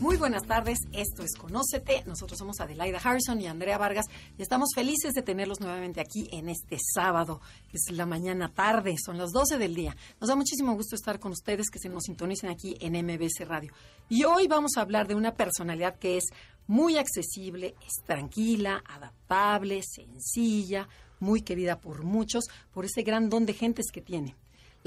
[0.00, 2.04] Muy buenas tardes, esto es Conócete.
[2.06, 4.06] Nosotros somos Adelaida Harrison y Andrea Vargas
[4.38, 7.40] y estamos felices de tenerlos nuevamente aquí en este sábado,
[7.72, 9.96] es la mañana tarde, son las 12 del día.
[10.20, 13.72] Nos da muchísimo gusto estar con ustedes que se nos sintonicen aquí en MBC Radio.
[14.08, 16.26] Y hoy vamos a hablar de una personalidad que es
[16.68, 23.54] muy accesible, es tranquila, adaptable, sencilla, muy querida por muchos, por ese gran don de
[23.54, 24.36] gentes que tiene.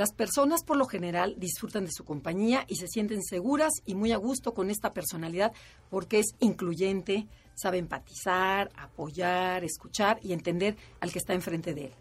[0.01, 4.11] Las personas por lo general disfrutan de su compañía y se sienten seguras y muy
[4.11, 5.53] a gusto con esta personalidad
[5.91, 11.93] porque es incluyente, sabe empatizar, apoyar, escuchar y entender al que está enfrente de él.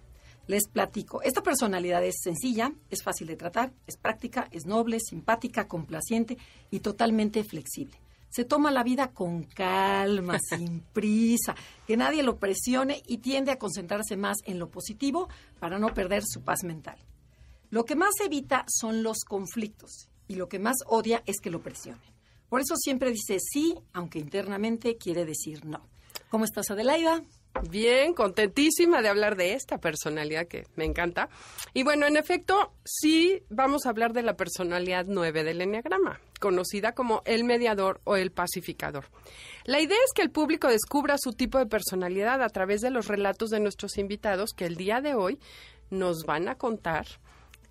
[0.46, 5.68] Les platico, esta personalidad es sencilla, es fácil de tratar, es práctica, es noble, simpática,
[5.68, 6.38] complaciente
[6.70, 8.00] y totalmente flexible.
[8.30, 11.54] Se toma la vida con calma, sin prisa,
[11.86, 16.22] que nadie lo presione y tiende a concentrarse más en lo positivo para no perder
[16.24, 16.96] su paz mental.
[17.70, 21.62] Lo que más evita son los conflictos y lo que más odia es que lo
[21.62, 22.02] presione.
[22.48, 25.88] Por eso siempre dice sí, aunque internamente quiere decir no.
[26.30, 27.22] ¿Cómo estás, Adelaida?
[27.68, 31.28] Bien, contentísima de hablar de esta personalidad que me encanta.
[31.74, 36.92] Y bueno, en efecto, sí vamos a hablar de la personalidad 9 del Enneagrama, conocida
[36.92, 39.06] como el mediador o el pacificador.
[39.64, 43.08] La idea es que el público descubra su tipo de personalidad a través de los
[43.08, 45.38] relatos de nuestros invitados que el día de hoy
[45.90, 47.06] nos van a contar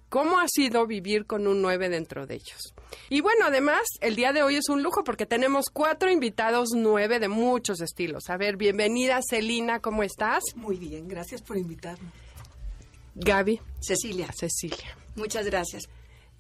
[0.10, 2.74] cómo ha sido vivir con un 9 dentro de ellos.
[3.10, 7.20] Y bueno, además, el día de hoy es un lujo porque tenemos cuatro invitados 9
[7.20, 8.30] de muchos estilos.
[8.30, 10.44] A ver, bienvenida Celina, ¿cómo estás?
[10.56, 12.10] Muy bien, gracias por invitarme.
[13.16, 13.60] Gaby.
[13.82, 14.30] Cecilia.
[14.38, 14.98] Cecilia.
[15.16, 15.84] Muchas gracias.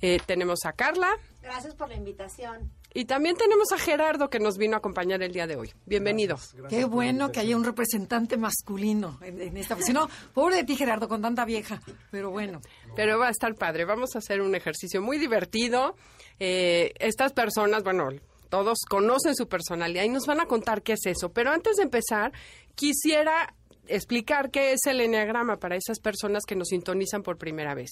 [0.02, 1.09] Eh, tenemos a Carla.
[1.41, 2.72] Gracias por la invitación.
[2.94, 5.72] Y también tenemos a Gerardo que nos vino a acompañar el día de hoy.
[5.86, 6.38] Bienvenido.
[6.70, 9.80] Qué bueno que haya un representante masculino en, en esta.
[9.80, 11.82] Si no, pobre de ti, Gerardo, con tanta vieja.
[12.10, 12.62] Pero bueno.
[12.96, 13.86] Pero va a estar padre.
[13.86, 15.96] Vamos a hacer un ejercicio muy divertido.
[16.40, 18.10] Eh, estas personas, bueno,
[18.50, 21.30] todos conocen su personalidad y nos van a contar qué es eso.
[21.30, 22.34] Pero antes de empezar,
[22.74, 23.54] quisiera
[23.90, 27.92] explicar qué es el enneagrama para esas personas que nos sintonizan por primera vez.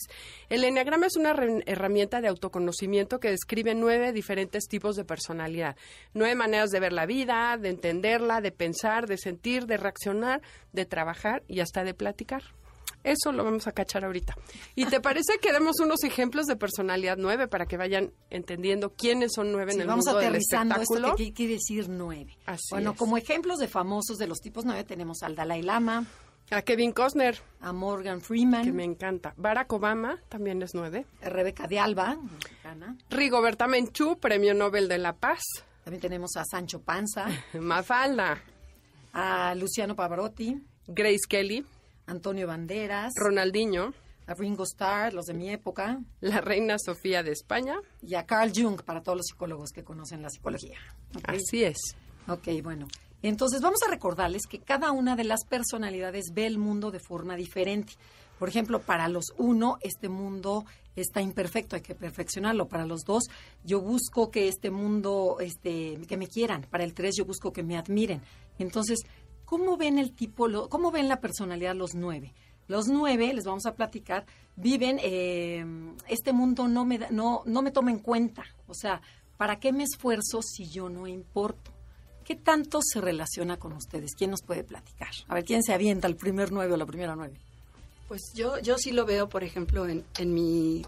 [0.49, 1.35] El enneagrama es una
[1.65, 5.75] herramienta de autoconocimiento que describe nueve diferentes tipos de personalidad,
[6.13, 10.41] nueve maneras de ver la vida, de entenderla, de pensar, de sentir, de reaccionar,
[10.73, 12.43] de trabajar y hasta de platicar.
[13.03, 14.35] Eso lo vamos a cachar ahorita.
[14.75, 19.31] ¿Y te parece que demos unos ejemplos de personalidad nueve para que vayan entendiendo quiénes
[19.33, 21.15] son nueve Sí, en el vamos mundo del aterrizando esto espectáculo?
[21.15, 22.37] que quiere decir nueve.
[22.45, 22.97] Así bueno, es.
[22.97, 26.05] como ejemplos de famosos de los tipos nueve tenemos al Dalai Lama,
[26.51, 29.33] A Kevin Costner, a Morgan Freeman, que me encanta.
[29.37, 31.05] Barack Obama también es nueve.
[31.21, 32.97] a Rebeca de Alba, mexicana.
[33.09, 35.41] Rigoberta Menchú, Premio Nobel de la Paz.
[35.83, 37.27] También tenemos a Sancho Panza,
[37.59, 38.41] Mafalda,
[39.13, 41.65] a Luciano Pavarotti, Grace Kelly,
[42.07, 43.93] Antonio Banderas, Ronaldinho,
[44.25, 47.75] a Ringo Starr, los de mi época, la reina Sofía de España.
[48.01, 50.79] y a Carl Jung, para todos los psicólogos que conocen la psicología.
[51.23, 51.77] Así es.
[52.27, 52.87] Ok, bueno.
[53.21, 57.35] Entonces vamos a recordarles que cada una de las personalidades ve el mundo de forma
[57.35, 57.93] diferente.
[58.39, 60.65] Por ejemplo, para los uno, este mundo
[60.95, 62.67] está imperfecto, hay que perfeccionarlo.
[62.67, 63.23] Para los dos,
[63.63, 66.63] yo busco que este mundo, este, que me quieran.
[66.69, 68.21] Para el tres, yo busco que me admiren.
[68.59, 68.99] Entonces,
[69.47, 72.35] ¿cómo ven el tipo, lo- cómo ven la personalidad los nueve?
[72.67, 74.25] Los nueve, les vamos a platicar,
[74.57, 75.65] viven, eh,
[76.07, 78.43] este mundo no me, no, no me toma en cuenta.
[78.67, 79.01] O sea,
[79.37, 81.71] ¿para qué me esfuerzo si yo no importo?
[82.25, 84.13] ¿Qué tanto se relaciona con ustedes?
[84.15, 85.07] ¿Quién nos puede platicar?
[85.29, 87.39] A ver, ¿quién se avienta el primer nueve o la primera nueve?
[88.09, 90.85] Pues yo, yo sí lo veo, por ejemplo, en, en mi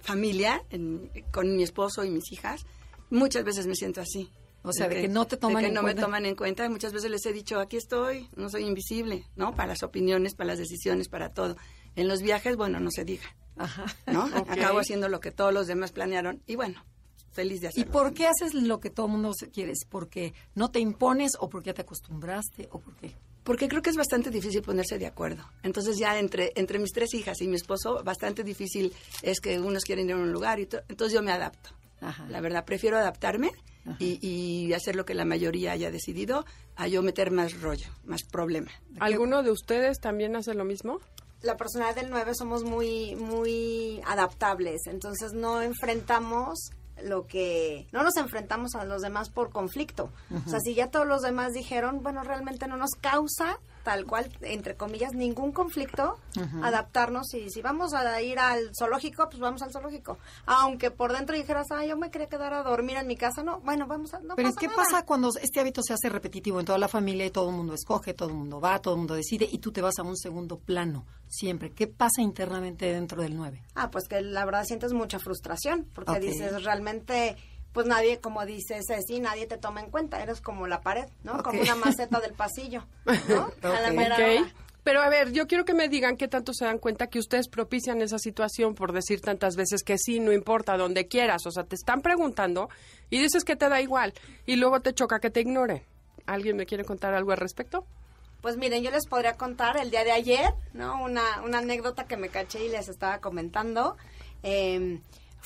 [0.00, 2.66] familia, en- con mi esposo y mis hijas.
[3.10, 4.28] Muchas veces me siento así.
[4.64, 6.00] O sea, de que no te toman de que en no cuenta.
[6.00, 6.68] me toman en cuenta.
[6.68, 9.54] Muchas veces les he dicho, aquí estoy, no soy invisible, ¿no?
[9.56, 11.56] Para las opiniones, para las decisiones, para todo.
[11.96, 13.24] En los viajes, bueno, no se diga,
[13.56, 13.84] Ajá.
[14.06, 14.24] ¿no?
[14.38, 14.50] Ok.
[14.50, 16.84] Acabo haciendo lo que todos los demás planearon y bueno,
[17.32, 17.92] feliz de ¿Y hacerlo.
[17.92, 19.72] por qué haces lo que todo el mundo quiere?
[19.72, 23.12] ¿Es ¿Porque no te impones o porque ya te acostumbraste o por qué?
[23.42, 25.44] Porque creo que es bastante difícil ponerse de acuerdo.
[25.64, 28.92] Entonces ya entre, entre mis tres hijas y mi esposo, bastante difícil
[29.22, 31.70] es que unos quieren ir a un lugar y to- entonces yo me adapto.
[32.00, 32.24] Ajá.
[32.28, 33.50] La verdad, prefiero adaptarme.
[33.98, 36.44] Y, y hacer lo que la mayoría haya decidido
[36.76, 38.70] a yo meter más rollo, más problema.
[39.00, 41.00] ¿Alguno de ustedes también hace lo mismo?
[41.42, 46.70] La personalidad del 9 somos muy, muy adaptables, entonces no enfrentamos
[47.02, 50.12] lo que no nos enfrentamos a los demás por conflicto.
[50.46, 54.30] O sea, si ya todos los demás dijeron, bueno, realmente no nos causa tal cual,
[54.42, 56.18] entre comillas, ningún conflicto,
[56.62, 60.18] adaptarnos y si vamos a ir al zoológico, pues vamos al zoológico.
[60.46, 63.60] Aunque por dentro dijeras, ah, yo me quería quedar a dormir en mi casa, no,
[63.60, 64.20] bueno, vamos a...
[64.20, 64.76] No Pero pasa ¿qué nada.
[64.76, 67.74] pasa cuando este hábito se hace repetitivo en toda la familia y todo el mundo
[67.74, 70.16] escoge, todo el mundo va, todo el mundo decide y tú te vas a un
[70.16, 71.70] segundo plano siempre?
[71.70, 73.62] ¿Qué pasa internamente dentro del 9?
[73.74, 77.36] Ah, pues que la verdad sientes mucha frustración, porque dices, realmente,
[77.72, 81.34] pues nadie, como dice Ceci, nadie te toma en cuenta, eres como la pared, ¿no?
[81.34, 81.44] Ok.
[81.44, 82.84] Como una maceta del pasillo,
[83.28, 83.50] ¿no?
[83.62, 84.52] A la mera hora.
[84.84, 87.48] Pero a ver, yo quiero que me digan qué tanto se dan cuenta que ustedes
[87.48, 91.46] propician esa situación por decir tantas veces que sí, no importa, donde quieras.
[91.46, 92.68] O sea, te están preguntando
[93.08, 94.12] y dices que te da igual
[94.44, 95.82] y luego te choca que te ignoren.
[96.26, 97.86] ¿Alguien me quiere contar algo al respecto?
[98.40, 101.00] Pues miren, yo les podría contar el día de ayer, ¿no?
[101.00, 103.96] Una, una anécdota que me caché y les estaba comentando.
[104.42, 105.00] Eh,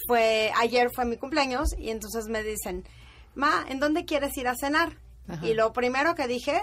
[0.06, 2.84] fue, ayer fue mi cumpleaños y entonces me dicen,
[3.34, 4.98] Ma, ¿en dónde quieres ir a cenar?
[5.28, 5.46] Ajá.
[5.46, 6.60] Y lo primero que dije,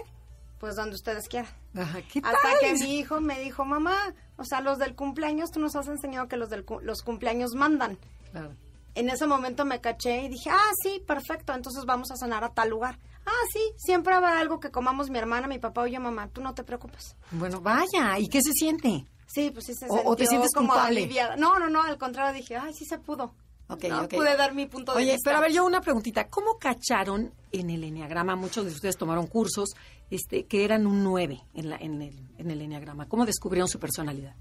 [0.59, 1.51] pues donde ustedes quieran.
[1.75, 2.35] Ajá, ¿qué tal?
[2.35, 5.87] Hasta que mi hijo me dijo, mamá, o sea, los del cumpleaños, tú nos has
[5.87, 7.97] enseñado que los del cu- los cumpleaños mandan.
[8.31, 8.55] Claro.
[8.95, 12.53] En ese momento me caché y dije, ah, sí, perfecto, entonces vamos a cenar a
[12.53, 12.99] tal lugar.
[13.25, 16.41] Ah, sí, siempre habrá algo que comamos mi hermana, mi papá o yo, mamá, tú
[16.41, 17.15] no te preocupes.
[17.31, 19.05] Bueno, vaya, ¿y qué se siente?
[19.33, 20.99] Sí, pues sí se O- o te sientes como culpable.
[21.01, 21.35] aliviada.
[21.35, 23.33] No, no, no, al contrario, dije, ay, sí se pudo.
[23.69, 24.09] Ok, No, ok.
[24.13, 25.29] Pude dar mi punto de Oye, vista.
[25.29, 26.27] pero a ver, yo una preguntita.
[26.27, 28.35] ¿Cómo cacharon en el enneagrama?
[28.35, 29.69] Muchos de ustedes tomaron cursos
[30.11, 33.07] este, que eran un 9 en, la, en, el, en el enneagrama.
[33.07, 34.35] ¿Cómo descubrieron su personalidad?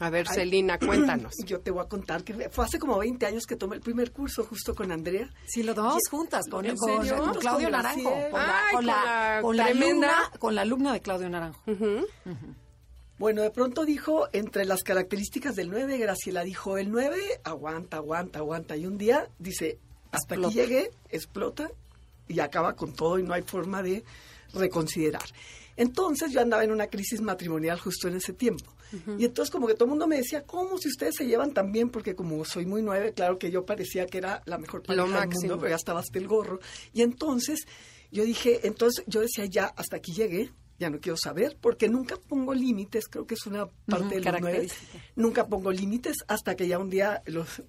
[0.00, 1.34] A ver, Celina, cuéntanos.
[1.46, 4.10] Yo te voy a contar que fue hace como 20 años que tomé el primer
[4.10, 5.30] curso justo con Andrea.
[5.46, 7.18] Sí, lo tomamos Y- juntas con, ¿En con- serio?
[7.24, 8.10] con Claudio Naranjo.
[8.30, 10.08] Con la, Ay, con la- con la con la tremenda.
[10.18, 11.60] alumna, con la alumna de Claudio Naranjo.
[11.70, 12.06] Ujú.
[13.22, 18.40] Bueno, de pronto dijo, entre las características del 9, Graciela dijo, el 9 aguanta, aguanta,
[18.40, 18.76] aguanta.
[18.76, 19.78] Y un día dice,
[20.10, 21.70] hasta aquí llegué, explota
[22.26, 24.02] y acaba con todo y no hay forma de
[24.52, 25.22] reconsiderar.
[25.76, 28.74] Entonces yo andaba en una crisis matrimonial justo en ese tiempo.
[29.16, 31.70] Y entonces como que todo el mundo me decía, ¿cómo si ustedes se llevan tan
[31.70, 31.90] bien?
[31.90, 35.28] Porque como soy muy nueve, claro que yo parecía que era la mejor pareja del
[35.28, 36.58] mundo, pero ya estaba hasta el gorro.
[36.92, 37.66] Y entonces
[38.10, 42.16] yo dije, entonces yo decía, ya, hasta aquí llegué, ya no quiero saber, porque nunca
[42.16, 44.68] pongo límites, creo que es una parte Ujú, de los nueve.
[45.16, 47.62] Nunca pongo límites hasta que ya un día los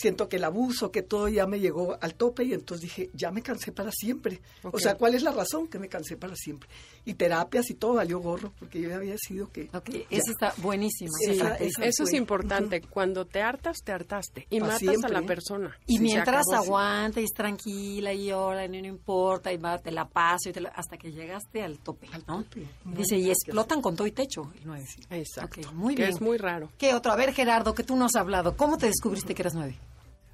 [0.00, 3.30] siento que el abuso, que todo ya me llegó al tope y entonces dije, ya
[3.30, 4.40] me cansé para siempre.
[4.62, 6.68] O sea, ¿cuál es la razón que me cansé para siempre?
[7.04, 9.68] Y terapias y todo valió gorro, porque yo ya había decidido que...
[10.10, 11.10] Esa está buenísima.
[11.18, 11.86] Sí, esa esa- característica.
[11.86, 12.80] Eso es importante.
[12.82, 14.46] Cuando te hartas, te hartaste.
[14.50, 15.12] Y Pa' matas a siempre.
[15.12, 15.76] la persona.
[15.86, 19.78] Y Sí, mientras aguanta y es tranquila y llora y no, no importa y va,
[19.78, 22.42] te la paso y te la- hasta que llegaste al tope, ¿no?
[22.44, 22.66] tope.
[22.84, 24.86] Dice, y explotan con todo y techo el 9.
[25.10, 25.72] Exacto.
[25.74, 26.14] Muy que bien.
[26.14, 26.70] es muy raro.
[26.78, 27.12] ¿Qué otro?
[27.12, 28.56] A ver, Gerardo, que tú nos has hablado.
[28.56, 29.78] ¿Cómo te descubriste que eras 9?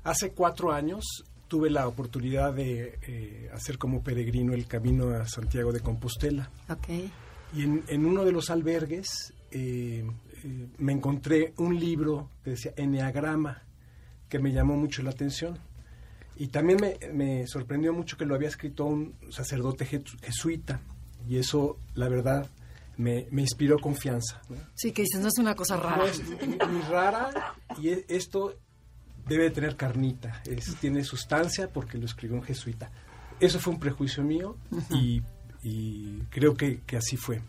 [0.06, 1.04] Hace cuatro años
[1.48, 6.50] tuve la oportunidad de eh, hacer como peregrino el camino a Santiago de Compostela.
[6.68, 6.88] Ok.
[7.54, 10.04] Y en, en uno de los albergues eh,
[10.44, 13.62] eh, me encontré un libro que decía Enneagrama,
[14.28, 15.58] que me llamó mucho la atención.
[16.36, 20.80] Y también me, me sorprendió mucho que lo había escrito un sacerdote jesu- jesuita.
[21.28, 22.48] Y eso, la verdad,
[22.96, 24.40] me, me inspiró confianza.
[24.48, 24.56] ¿no?
[24.74, 25.96] Sí, que dices, no es una cosa rara.
[25.96, 28.54] No es ni, ni rara y e- esto
[29.26, 30.42] debe de tener carnita,
[30.80, 32.90] tiene sustancia porque lo escribió un jesuita.
[33.40, 34.56] Eso fue un prejuicio mío
[34.90, 35.20] y,
[36.30, 37.40] creo que, así fue.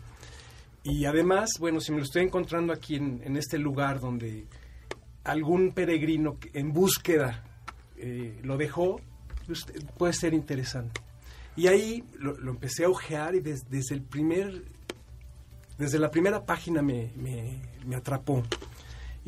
[0.82, 4.46] Y además, bueno, si me lo estoy encontrando aquí en, este lugar donde
[5.24, 7.44] algún peregrino en búsqueda
[7.96, 9.00] eh, lo dejó,
[9.46, 9.64] pues,
[9.96, 11.00] puede ser interesante.
[11.56, 14.62] Y ahí lo, empecé a ojear y des- desde el primer
[15.76, 17.12] desde la primera página me
[17.94, 18.42] atrapó.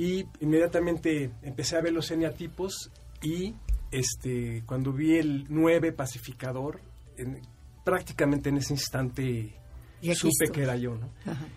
[0.01, 2.91] Y inmediatamente empecé a ver los eneatipos
[3.23, 3.55] y
[3.91, 6.81] este, cuando vi el 9 pacificador,
[7.19, 7.41] en-
[7.85, 9.53] prácticamente en ese instante
[10.15, 10.99] supe que era yo.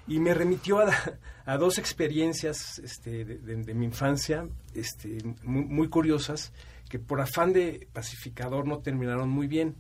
[0.08, 0.92] Y me remitió a,
[1.46, 6.52] a dos experiencias este, de, de- de mi infancia este, muy, muy curiosas
[6.90, 9.76] que por afán de pacificador no terminaron muy bien.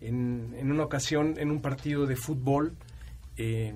[0.00, 2.76] En, en una ocasión, en un partido de fútbol,
[3.36, 3.74] eh,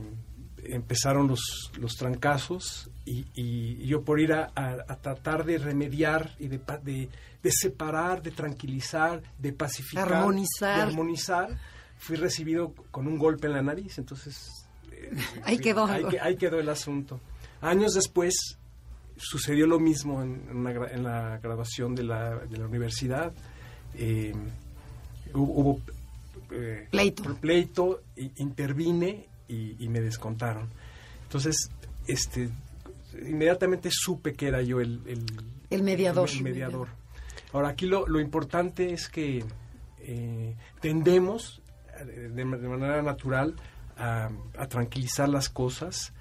[0.64, 6.34] empezaron los, los trancazos y, y yo por ir a, a- a tratar de remediar
[6.38, 7.08] y de, de,
[7.42, 10.76] de separar, de tranquilizar, de pacificar, Armonizar.
[10.76, 11.58] de armonizar,
[11.98, 14.50] fui recibido con un golpe en la nariz, entonces...
[14.92, 15.10] eh,
[15.44, 15.86] Ahí quedó.
[15.86, 17.20] Ahí, que- ahí quedó el asunto.
[17.60, 18.34] Años después
[19.16, 23.32] sucedió lo mismo en, en una gra- en la graduación de la, de la universidad.
[23.94, 24.32] Eh,
[25.34, 25.80] hubo hubo,
[26.52, 27.22] eh, Pleito.
[27.40, 28.02] pleito,
[28.36, 30.68] intervine y, y me descontaron.
[31.24, 31.70] Entonces,
[32.06, 32.50] este,
[33.26, 35.26] inmediatamente supe que era yo el, el-
[35.70, 36.28] El mediador.
[36.30, 36.88] el mediador.
[37.52, 39.44] Ahora, aquí lo, lo importante es que
[40.00, 41.60] eh, tendemos
[42.06, 43.54] de, de manera natural
[43.96, 46.12] a, a tranquilizar las cosas,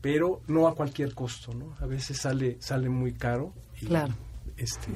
[0.00, 1.76] pero no a cualquier costo, ¿no?
[1.80, 3.52] A veces sale, sale muy caro.
[3.80, 4.14] Y, Claro.
[4.56, 4.90] Este,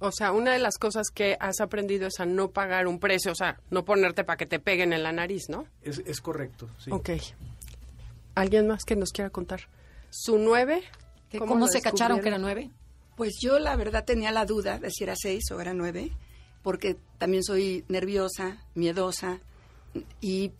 [0.00, 3.32] O sea, una de las cosas que has aprendido es a no pagar un precio,
[3.32, 5.66] o sea, no ponerte para que te peguen en la nariz, ¿no?
[5.82, 6.90] es, es correcto, sí.
[6.92, 7.10] Ok.
[8.34, 9.62] ¿Alguien más que nos quiera contar?
[10.10, 10.82] ¿Su nueve?
[11.28, 12.70] ¿Que ¿Cómo, lo se cacharon que era nueve?
[13.16, 16.12] Pues yo la verdad tenía la duda de si era seis o era nueve,
[16.62, 19.40] porque también soy nerviosa, miedosa,
[20.20, 20.52] y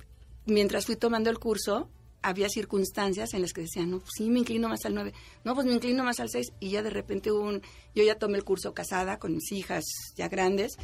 [0.46, 1.88] mientras fui tomando el curso,
[2.22, 5.12] había circunstancias en las que decían, no, pues sí, me inclino más al nueve,
[5.44, 7.62] no, pues me inclino más al seis, y ya de repente hubo un,
[7.94, 9.84] yo ya tomé el curso casada con mis hijas
[10.16, 10.76] ya grandes,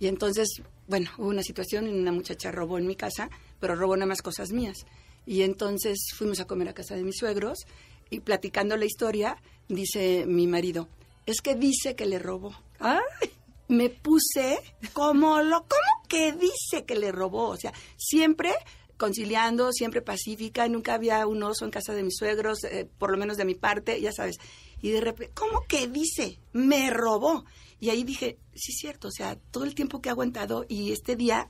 [0.00, 0.48] y entonces,
[0.86, 4.22] bueno, hubo una situación y una muchacha robó en mi casa, pero robó nada más
[4.22, 4.86] cosas mías.
[5.26, 7.66] Y entonces fuimos a comer a casa de mis suegros
[8.08, 9.36] y platicando la historia,
[9.68, 10.88] dice mi marido,
[11.26, 12.54] es que dice que le robó.
[12.78, 13.30] ¡Ay!
[13.66, 14.58] Me puse
[14.94, 17.48] como lo, ¿cómo que dice que le robó?
[17.48, 18.54] O sea, siempre
[18.98, 23.16] conciliando, siempre pacífica, nunca había un oso en casa de mis suegros, eh, por lo
[23.16, 24.36] menos de mi parte, ya sabes.
[24.82, 26.40] Y de repente, ¿cómo que dice?
[26.52, 27.44] Me robó.
[27.80, 30.92] Y ahí dije, sí es cierto, o sea, todo el tiempo que he aguantado y
[30.92, 31.48] este día,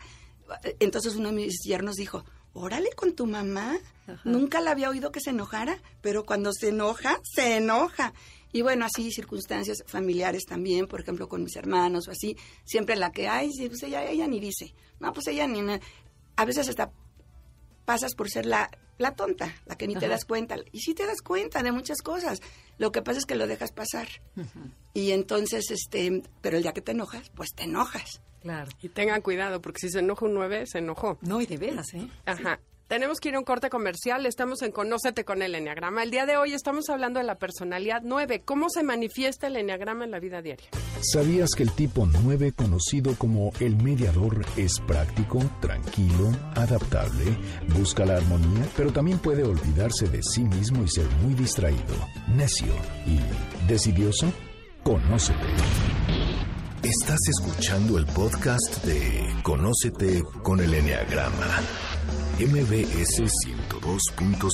[0.63, 3.79] eh, entonces uno de mis yernos dijo, órale con tu mamá.
[4.25, 8.15] Nunca la había oído que se enojara, pero cuando se enoja, se enoja.
[8.53, 13.13] Y bueno, así circunstancias familiares también, por ejemplo, con mis hermanos o así, siempre la
[13.13, 14.75] que hay, pues ella, ella ni dice.
[15.01, 15.61] No, pues ella ni...
[16.37, 16.91] A veces hasta
[17.89, 20.57] pasas por ser la, la tonta, la que ni te das cuenta.
[20.73, 22.43] Y sí te das cuenta de muchas cosas.
[22.77, 24.07] Lo que pasa es que lo dejas pasar.
[24.93, 28.21] Y entonces, este, pero el día que te enojas, pues te enojas.
[28.43, 28.71] Claro.
[28.83, 31.17] Y tengan cuidado, porque si se enoja un nueve, se enojó.
[31.23, 32.07] No, y de veras, ¿eh?
[32.27, 32.61] Ajá.
[32.89, 34.25] Tenemos que ir a un corte comercial.
[34.25, 36.03] Estamos en Conócete con el Enneagrama.
[36.03, 38.41] El día de hoy estamos hablando de la personalidad 9.
[38.47, 40.71] ¿Cómo se manifiesta el Enneagrama en la vida diaria?
[41.03, 47.37] ¿Sabías que el tipo 9, conocido como el mediador, es práctico, tranquilo, adaptable,
[47.77, 51.95] busca la armonía, pero también puede olvidarse de sí mismo y ser muy distraído,
[52.35, 52.73] necio
[53.07, 53.21] y
[53.69, 54.33] decidioso?
[54.83, 55.45] Conócete.
[56.83, 61.61] Estás escuchando el podcast de Conócete con el Enneagrama,
[62.39, 64.51] MBS 102.5.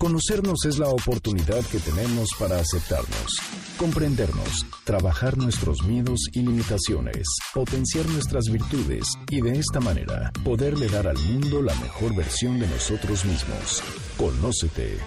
[0.00, 3.36] Conocernos es la oportunidad que tenemos para aceptarnos,
[3.78, 11.06] comprendernos, trabajar nuestros miedos y limitaciones, potenciar nuestras virtudes y de esta manera poderle dar
[11.06, 13.84] al mundo la mejor versión de nosotros mismos.
[14.16, 14.98] Conócete.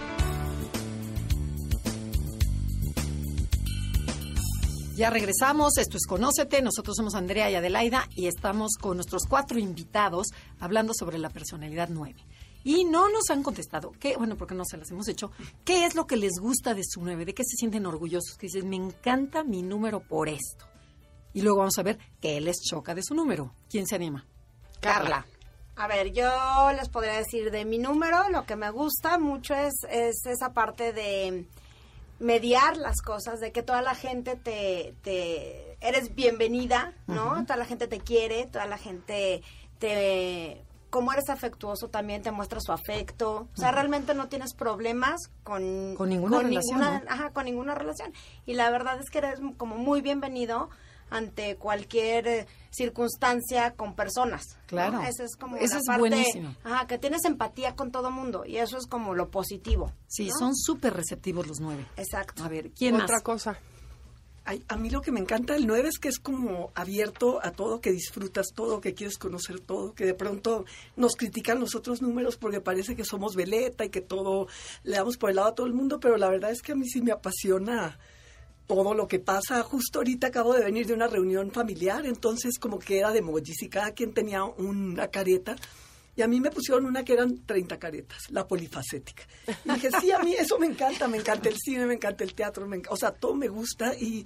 [4.98, 9.60] Ya regresamos, esto es Conócete, nosotros somos Andrea y Adelaida y estamos con nuestros cuatro
[9.60, 12.16] invitados hablando sobre la personalidad 9.
[12.64, 14.18] Y no nos han contestado, ¿qué?
[14.18, 15.30] bueno, porque no se las hemos hecho,
[15.64, 17.26] ¿qué es lo que les gusta de su 9?
[17.26, 18.38] ¿De qué se sienten orgullosos?
[18.40, 20.66] Que dicen, me encanta mi número por esto.
[21.32, 23.54] Y luego vamos a ver qué les choca de su número.
[23.70, 24.26] ¿Quién se anima?
[24.80, 25.28] Carla.
[25.76, 29.76] A ver, yo les podría decir de mi número, lo que me gusta mucho es,
[29.92, 31.46] es esa parte de
[32.20, 37.44] mediar las cosas, de que toda la gente te, te eres bienvenida, ¿no?
[37.46, 39.44] Toda la gente te quiere, toda la gente
[39.80, 45.30] te como eres afectuoso también te muestra su afecto, o sea, realmente no tienes problemas
[45.44, 47.12] con Con ninguna relación, ninguna- ¿no?
[47.12, 48.14] ajá, con ninguna relación.
[48.46, 50.70] Y la verdad es que eres como muy bienvenido
[51.10, 54.44] ante cualquier eh, circunstancia con personas.
[54.48, 54.68] ¿no?
[54.68, 55.02] Claro.
[55.02, 56.56] Esa es como Eso la es parte, buenísimo.
[56.64, 59.94] Ajá, que tienes empatía con todo mundo y eso es como lo positivo.
[60.08, 60.38] Sí, ¿no?
[60.38, 61.86] son súper receptivos los nueve.
[61.98, 62.44] Exacto.
[62.44, 63.24] A ver, ¿quién Otra más?
[63.24, 63.60] cosa.
[64.50, 67.52] Ay, a mí lo que me encanta del 9 es que es como abierto a
[67.52, 70.64] todo, que disfrutas todo, que quieres conocer todo, que de pronto
[70.96, 74.48] nos critican los otros números porque parece que somos veleta y que todo
[74.84, 76.76] le damos por el lado a todo el mundo, pero la verdad es que a
[76.76, 78.00] mí sí me apasiona
[78.68, 79.64] todo lo que pasa.
[79.64, 83.62] Justo ahorita acabo de venir de una reunión familiar, entonces como que era de emojis
[83.64, 85.56] y cada quien tenía una careta.
[86.16, 89.24] Y a mí me pusieron una que eran 30 caretas, la polifacética.
[89.66, 92.34] Y dije, sí, a mí eso me encanta, me encanta el cine, me encanta el
[92.34, 94.26] teatro, me enc- o sea, todo me gusta y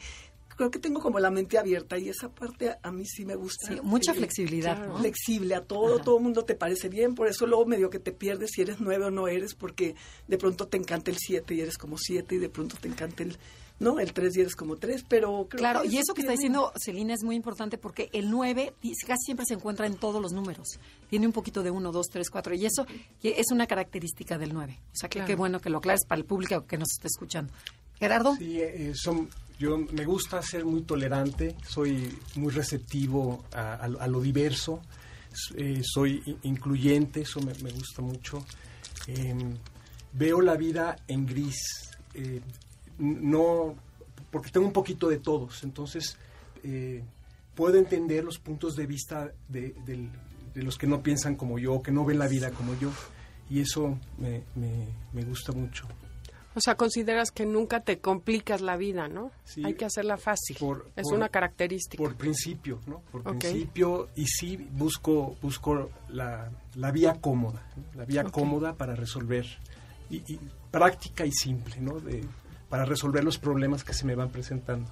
[0.56, 3.68] creo que tengo como la mente abierta y esa parte a mí sí me gusta.
[3.68, 5.00] Sí, mucha Eh, flexibilidad, ¿no?
[5.00, 8.12] flexible a todo, todo el mundo te parece bien, por eso luego medio que te
[8.14, 9.96] pierdes si eres nueve o no eres, porque
[10.30, 13.24] de pronto te encanta el siete y eres como siete y de pronto te encanta
[13.24, 13.36] el,
[13.82, 16.32] no, el tres y eres como tres, pero creo Claro, que y eso que está
[16.32, 20.22] diciendo Celina es muy importante porque el 9 di- casi siempre se encuentra en todos
[20.22, 20.80] los números.
[21.10, 22.86] Tiene un poquito de 1, 2, 3, 4 y eso
[23.24, 24.80] es una característica del 9.
[24.94, 25.28] O sea, que Claro.
[25.28, 27.52] qué bueno que lo aclares para el público que nos está escuchando.
[28.00, 33.86] Gerardo, Sí, eh, son, yo me gusta ser muy tolerante, soy muy receptivo a, a-
[34.04, 34.82] a lo diverso,
[35.56, 38.44] eh, soy i- incluyente, eso me, me gusta mucho.
[39.08, 39.56] Em,
[40.14, 42.42] veo la vida en gris, eh,
[43.02, 43.76] no
[44.32, 45.64] porque tengo un poquito de todos.
[45.64, 46.18] Entonces,
[46.64, 47.04] eh,
[47.56, 50.10] puedo entender los puntos de vista de, del-
[50.54, 52.92] de los que no piensan como yo, que no ven la vida como yo.
[53.50, 55.86] Y eso me, me- me gusta mucho.
[56.54, 59.32] O sea, consideras que nunca te complicas la vida, ¿no?
[59.46, 59.64] Sí.
[59.66, 60.58] Hay que hacerla fácil.
[60.60, 62.02] Por- es por- una característica.
[62.04, 63.02] Por principio, ¿no?
[63.12, 67.84] Por principio, y sí busco, busco la, la vía cómoda, ¿no?
[68.00, 69.46] la vía cómoda para resolver,
[70.10, 70.40] y, y
[70.72, 72.00] práctica y simple, ¿no?
[72.02, 72.24] De,
[72.72, 74.90] para resolver los problemas que se me van presentando.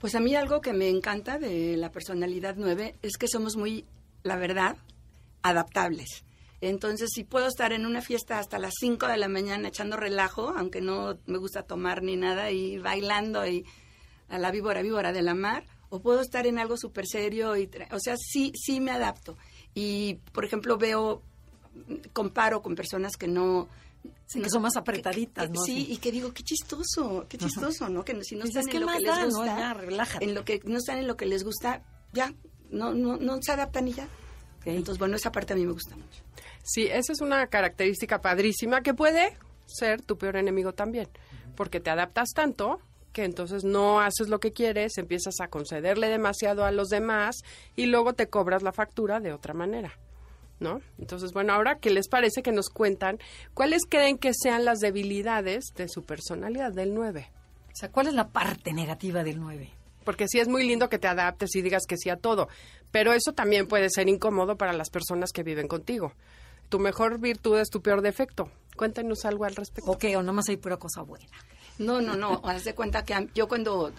[0.00, 3.86] Pues a mí algo que me encanta de la personalidad 9 es que somos muy,
[4.24, 4.76] la verdad,
[5.42, 6.24] adaptables.
[6.60, 10.52] Entonces, si puedo estar en una fiesta hasta las 5 de la mañana echando relajo,
[10.56, 13.64] aunque no me gusta tomar ni nada, y bailando y
[14.28, 17.70] a la víbora, víbora de la mar, o puedo estar en algo súper serio, y,
[17.92, 19.38] o sea, sí, sí me adapto.
[19.74, 21.22] Y, por ejemplo, veo,
[22.12, 23.68] comparo con personas que no...
[24.26, 25.62] Sí, que son más apretaditas, que- ¿no?
[25.62, 28.04] Sí, y que digo, qué chistoso, qué chistoso, ¿no?
[28.04, 29.76] Que si no están ¿qué en lo que les gusta,
[30.20, 31.82] en lo que no están en lo que les gusta,
[32.12, 32.32] ya,
[32.70, 34.08] no, no, no se adaptan y ya.
[34.64, 36.22] Entonces, bueno, esa parte a mí me gusta mucho.
[36.62, 41.08] Sí, esa es una característica padrísima que puede ser tu peor enemigo también,
[41.54, 42.80] porque te adaptas tanto
[43.12, 47.36] que entonces no haces lo que quieres, empiezas a concederle demasiado a los demás
[47.76, 49.92] y luego te cobras la factura de otra manera,
[50.60, 50.80] ¿no?
[50.98, 53.18] Entonces, bueno, ahora, ¿qué les parece que nos cuentan
[53.54, 57.30] cuáles creen que sean las debilidades de su personalidad del 9?
[57.72, 59.70] O sea, ¿cuál es la parte negativa del 9?
[60.04, 62.48] Porque sí es muy lindo que te adaptes y digas que sí a todo,
[62.90, 66.12] pero eso también puede ser incómodo para las personas que viven contigo.
[66.68, 68.50] Tu mejor virtud es tu peor defecto.
[68.76, 69.90] Cuéntenos algo al respecto.
[69.90, 71.26] Ok, o nomás hay pura cosa buena.
[71.78, 72.40] No, no, no.
[72.44, 73.92] Haz de cuenta que yo cuando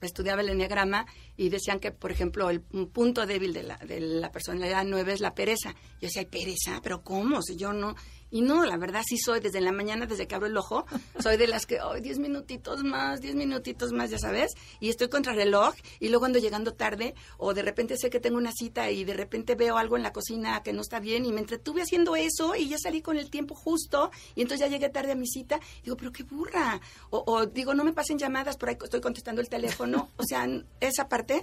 [0.00, 4.00] estudiaba el enneagrama y decían que, por ejemplo, el un punto débil de la, de
[4.00, 5.74] la personalidad 9 es la pereza.
[6.00, 6.80] Yo decía, ¿hay pereza?
[6.82, 7.42] ¿Pero cómo?
[7.42, 7.94] Si yo no...
[8.30, 10.86] Y no, la verdad sí soy, desde la mañana, desde que abro el ojo,
[11.18, 15.08] soy de las que, ay, diez minutitos más, diez minutitos más, ya sabes, y estoy
[15.08, 18.90] contra reloj, y luego ando llegando tarde, o de repente sé que tengo una cita
[18.90, 21.82] y de repente veo algo en la cocina que no está bien, y me entretuve
[21.82, 25.16] haciendo eso, y ya salí con el tiempo justo, y entonces ya llegué tarde a
[25.16, 28.76] mi cita, digo, pero qué burra, o, o digo, no me pasen llamadas, por ahí
[28.82, 30.46] estoy contestando el teléfono, o sea,
[30.80, 31.42] esa parte,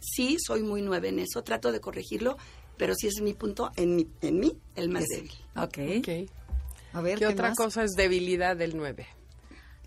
[0.00, 2.38] sí, soy muy nueva en eso, trato de corregirlo,
[2.82, 5.30] pero sí es mi punto, en mí, en mí el más débil.
[5.54, 5.78] Ok.
[5.98, 6.28] Ok.
[6.94, 7.56] A ver, ¿Qué, ¿qué, otra más?
[7.56, 9.06] cosa es debilidad del 9?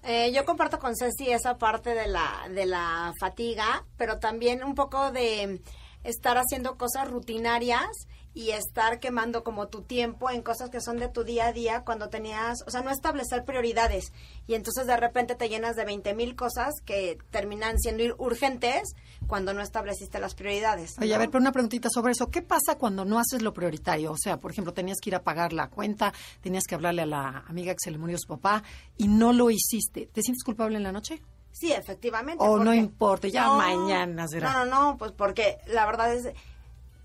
[0.03, 4.75] Eh, yo comparto con Ceci esa parte de la, de la fatiga, pero también un
[4.75, 5.59] poco de
[6.05, 7.89] estar haciendo cosas rutinarias
[8.35, 11.83] y estar quemando como tu tiempo en cosas que son de tu día a día
[11.85, 14.11] cuando tenías, o sea, no establecer prioridades
[14.45, 18.93] y entonces de repente te llenas de 20 mil cosas que terminan siendo ir- urgentes
[19.25, 20.95] cuando no estableciste las prioridades.
[20.99, 21.19] Oye, a ¿no?
[21.21, 22.29] ver, pero una preguntita sobre eso.
[22.29, 24.11] ¿Qué pasa cuando no haces lo prioritario?
[24.11, 27.05] O sea, por ejemplo, tenías que ir a pagar la cuenta, tenías que hablarle a
[27.07, 28.61] la amiga que se le murió su papá
[28.97, 30.07] y no lo hiciste.
[30.07, 31.21] ¿Te sientes culpable en la noche?
[31.53, 32.43] Sí, efectivamente.
[32.45, 34.51] O no importa, ya mañana será.
[34.51, 36.27] No, no, no, pues porque la verdad es,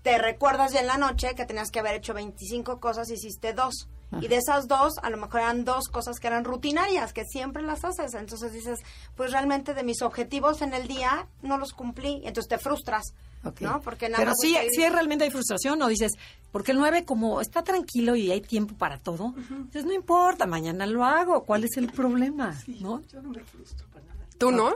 [0.01, 3.87] te recuerdas ya en la noche que tenías que haber hecho 25 cosas, hiciste dos.
[4.19, 7.63] Y de esas dos, a lo mejor eran dos cosas que eran rutinarias, que siempre
[7.63, 8.13] las haces.
[8.13, 8.79] Entonces dices,
[9.15, 12.19] pues realmente de mis objetivos en el día no los cumplí.
[12.21, 13.13] Y entonces te frustras.
[13.61, 13.81] ¿no?
[13.81, 16.11] Porque nada Pero sí, sí realmente hay frustración o dices,
[16.51, 19.33] porque el 9 como está tranquilo y hay tiempo para todo,
[19.67, 22.55] dices, no importa, mañana lo hago, ¿cuál es el problema?
[22.81, 23.01] ¿No?
[23.07, 24.27] Yo no me frustro para nada.
[24.37, 24.73] ¿Tú no?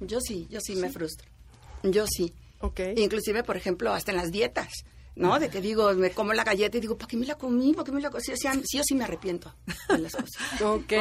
[0.00, 1.28] Yo sí, yo sí, me frustro.
[1.84, 2.34] Yo sí.
[2.62, 2.80] Ok.
[2.96, 4.72] Inclusive, por ejemplo, hasta en las dietas,
[5.14, 5.38] ¿no?
[5.38, 7.74] De que digo, me como la galleta y digo, ¿para qué me la comí?
[7.74, 8.22] ¿Para qué me la comí?
[8.22, 8.32] Sí,
[8.64, 9.54] sí o sí me arrepiento
[9.88, 10.30] de las cosas.
[10.62, 10.92] Ok.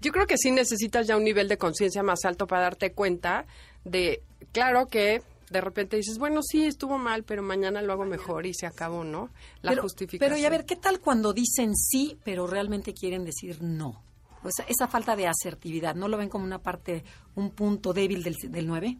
[0.00, 3.46] Yo creo que sí necesitas ya un nivel de conciencia más alto para darte cuenta
[3.84, 8.46] de, claro que de repente dices, bueno, sí, estuvo mal, pero mañana lo hago mejor
[8.46, 9.30] y se acabó, ¿no?
[9.62, 10.30] La pero, justificación.
[10.30, 14.02] Pero y a ver, ¿qué tal cuando dicen sí, pero realmente quieren decir no?
[14.42, 17.04] O sea, esa falta de asertividad, ¿no lo ven como una parte,
[17.34, 18.96] un punto débil del, del 9?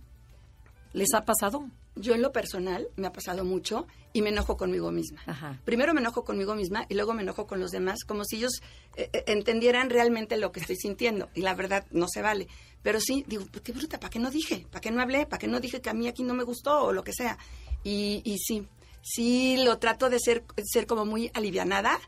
[0.92, 1.68] ¿Les ha pasado?
[1.96, 5.22] Yo en lo personal me ha pasado mucho y me enojo conmigo misma.
[5.26, 5.61] Ajá.
[5.64, 8.61] Primero me enojo conmigo misma y luego me enojo con los demás, como si ellos
[8.96, 11.30] eh, eh, entendieran realmente lo que estoy sintiendo.
[11.35, 12.48] Y la verdad no se vale.
[12.82, 14.66] Pero sí, digo, pues qué bruta, ¿para qué no dije?
[14.70, 15.26] ¿Para qué no hablé?
[15.26, 17.38] ¿Para qué no dije que a mí aquí no me gustó o lo que sea?
[17.82, 18.68] Y, y sí,
[19.02, 21.98] sí lo trato de ser, ser como muy alivianada,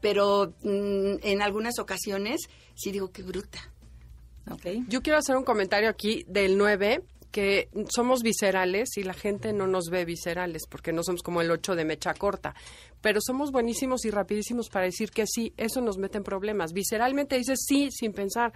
[0.00, 3.72] pero mm, en algunas ocasiones sí digo, qué bruta.
[4.50, 4.66] ¿Ok?
[4.88, 9.66] Yo quiero hacer un comentario aquí del 9 que somos viscerales y la gente no
[9.66, 12.54] nos ve viscerales porque no somos como el 8 de mecha corta,
[13.00, 16.72] pero somos buenísimos y rapidísimos para decir que sí, eso nos mete en problemas.
[16.72, 18.52] Visceralmente dices sí sin pensar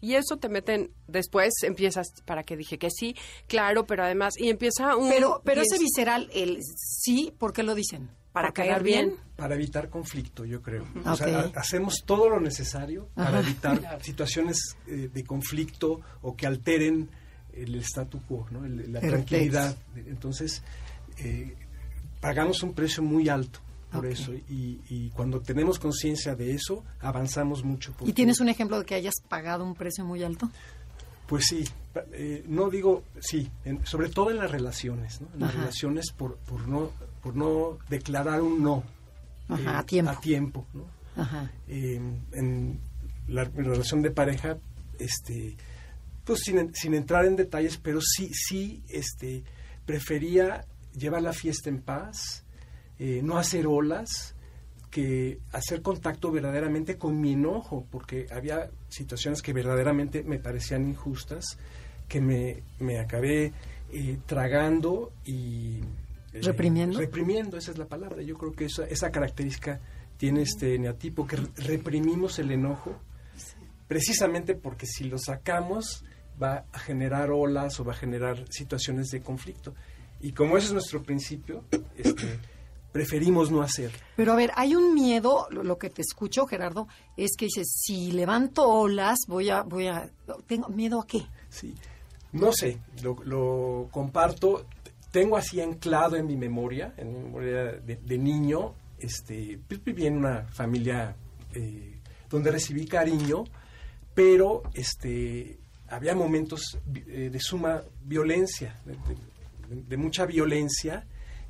[0.00, 3.14] y eso te meten después empiezas para que dije que sí,
[3.46, 7.74] claro, pero además y empieza un Pero, pero ese visceral, el sí, ¿por qué lo
[7.74, 8.10] dicen?
[8.32, 9.16] ¿Para caer bien?
[9.36, 10.86] Para evitar conflicto, yo creo.
[11.06, 16.46] O sea, ha- hacemos todo lo necesario para evitar situaciones eh, de conflicto o que
[16.46, 17.08] alteren
[17.56, 18.64] el statu quo, ¿no?
[18.64, 19.76] El- la tranquilidad.
[19.96, 20.62] Entonces,
[21.18, 21.54] eh,
[22.20, 23.60] pagamos un precio muy alto
[23.92, 27.94] por eso y, y cuando tenemos conciencia de eso, avanzamos mucho.
[28.04, 30.50] ¿Y tienes un ejemplo de que hayas pagado un precio muy alto?
[31.26, 31.64] Pues sí,
[32.12, 35.28] eh, no digo sí, en- sobre todo en las relaciones, ¿no?
[35.34, 35.58] En las Ajá.
[35.60, 36.90] relaciones por, por no
[37.22, 38.84] por no declarar un no
[39.48, 40.10] Ajá, eh, a tiempo.
[40.12, 40.84] a tiempo, ¿no?
[41.20, 41.50] Ajá.
[41.68, 42.80] En
[43.28, 44.58] la, relación de pareja,
[44.98, 45.56] este,
[46.26, 49.44] pues sin, sin entrar en detalles, pero sí sí este
[49.86, 52.44] prefería llevar la fiesta en paz,
[52.98, 54.34] eh, no hacer olas,
[54.90, 61.44] que hacer contacto verdaderamente con mi enojo, porque había situaciones que verdaderamente me parecían injustas,
[62.08, 63.52] que me, me acabé
[63.92, 65.80] eh, tragando y...
[66.32, 66.98] eh, ¿Reprimiendo?
[66.98, 68.22] Reprimiendo, esa es la palabra.
[68.22, 69.80] Yo creo que esa, esa característica
[70.16, 72.98] tiene este neatipo, que re- reprimimos el enojo,
[73.86, 76.04] precisamente porque si lo sacamos
[76.40, 79.74] va a generar olas o va a generar situaciones de conflicto.
[80.20, 81.64] Y como ese es nuestro principio,
[81.96, 82.38] este,
[82.92, 83.98] preferimos no hacerlo.
[84.16, 87.68] Pero a ver, hay un miedo, lo, lo que te escucho, Gerardo, es que dices,
[87.84, 90.10] si levanto olas, voy a, voy a,
[90.46, 91.26] tengo miedo a qué?
[91.48, 91.74] Sí,
[92.32, 94.66] no sé, lo, lo comparto.
[95.10, 100.18] Tengo así anclado en mi memoria, en mi memoria de, de niño, este, viví en
[100.18, 101.16] una familia
[101.54, 103.44] eh, donde recibí cariño,
[104.14, 111.04] pero este, había momentos eh, de suma violencia, de, de- de mucha violencia,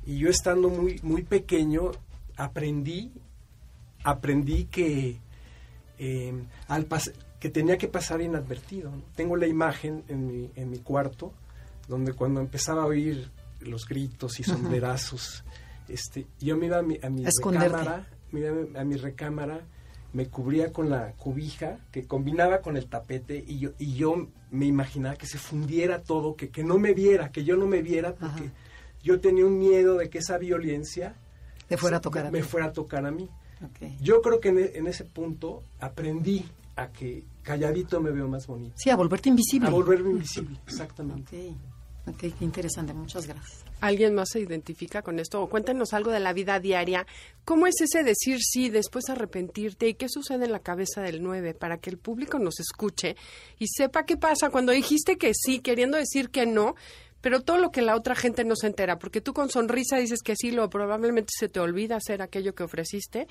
[0.05, 1.91] y yo estando muy, muy pequeño
[2.35, 3.11] aprendí,
[4.03, 5.19] aprendí que
[5.99, 6.33] eh,
[6.67, 8.89] al pas- que tenía que pasar inadvertido.
[8.91, 9.03] ¿no?
[9.15, 11.33] Tengo la imagen en mi, en mi cuarto,
[11.87, 13.29] donde cuando empezaba a oír
[13.61, 15.43] los gritos y sombrerazos,
[15.87, 17.23] este, yo me iba a mi, a mi
[17.69, 19.61] recámara, me iba a mi recámara,
[20.13, 24.65] me cubría con la cobija que combinaba con el tapete y yo, y yo me
[24.65, 28.13] imaginaba que se fundiera todo, que, que no me viera, que yo no me viera,
[28.15, 28.53] porque Ajá.
[29.03, 31.15] yo tenía un miedo de que esa violencia
[31.67, 33.29] Te fuera a se- tocar a me fuera a tocar a mí.
[34.01, 38.45] Yo creo que en, e- en ese punto aprendí a que calladito me veo más
[38.47, 38.75] bonito.
[38.77, 39.67] Sí, a volverte invisible.
[39.67, 41.53] A volverme invisible, exactamente.
[42.07, 43.63] Ok, qué interesante, muchas gracias.
[43.81, 45.41] ¿Alguien más se identifica con esto?
[45.41, 47.05] O cuéntenos algo de la vida diaria.
[47.45, 49.87] ¿Cómo es ese decir sí, después arrepentirte?
[49.87, 53.15] ¿Y qué sucede en la cabeza del 9 para que el público nos escuche
[53.59, 56.75] y sepa qué pasa cuando dijiste que sí, queriendo decir que no,
[57.21, 58.97] pero todo lo que la otra gente no se entera?
[58.97, 62.63] Porque tú con sonrisa dices que sí, lo probablemente se te olvida hacer aquello que
[62.63, 63.27] ofreciste,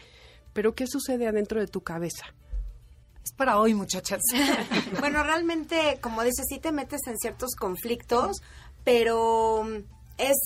[0.52, 2.26] pero ¿qué sucede adentro de tu cabeza?
[3.26, 4.20] Es para hoy, muchachas.
[5.00, 8.36] bueno, realmente, como dices, sí te metes en ciertos conflictos,
[8.86, 9.82] pero mm,
[10.18, 10.36] es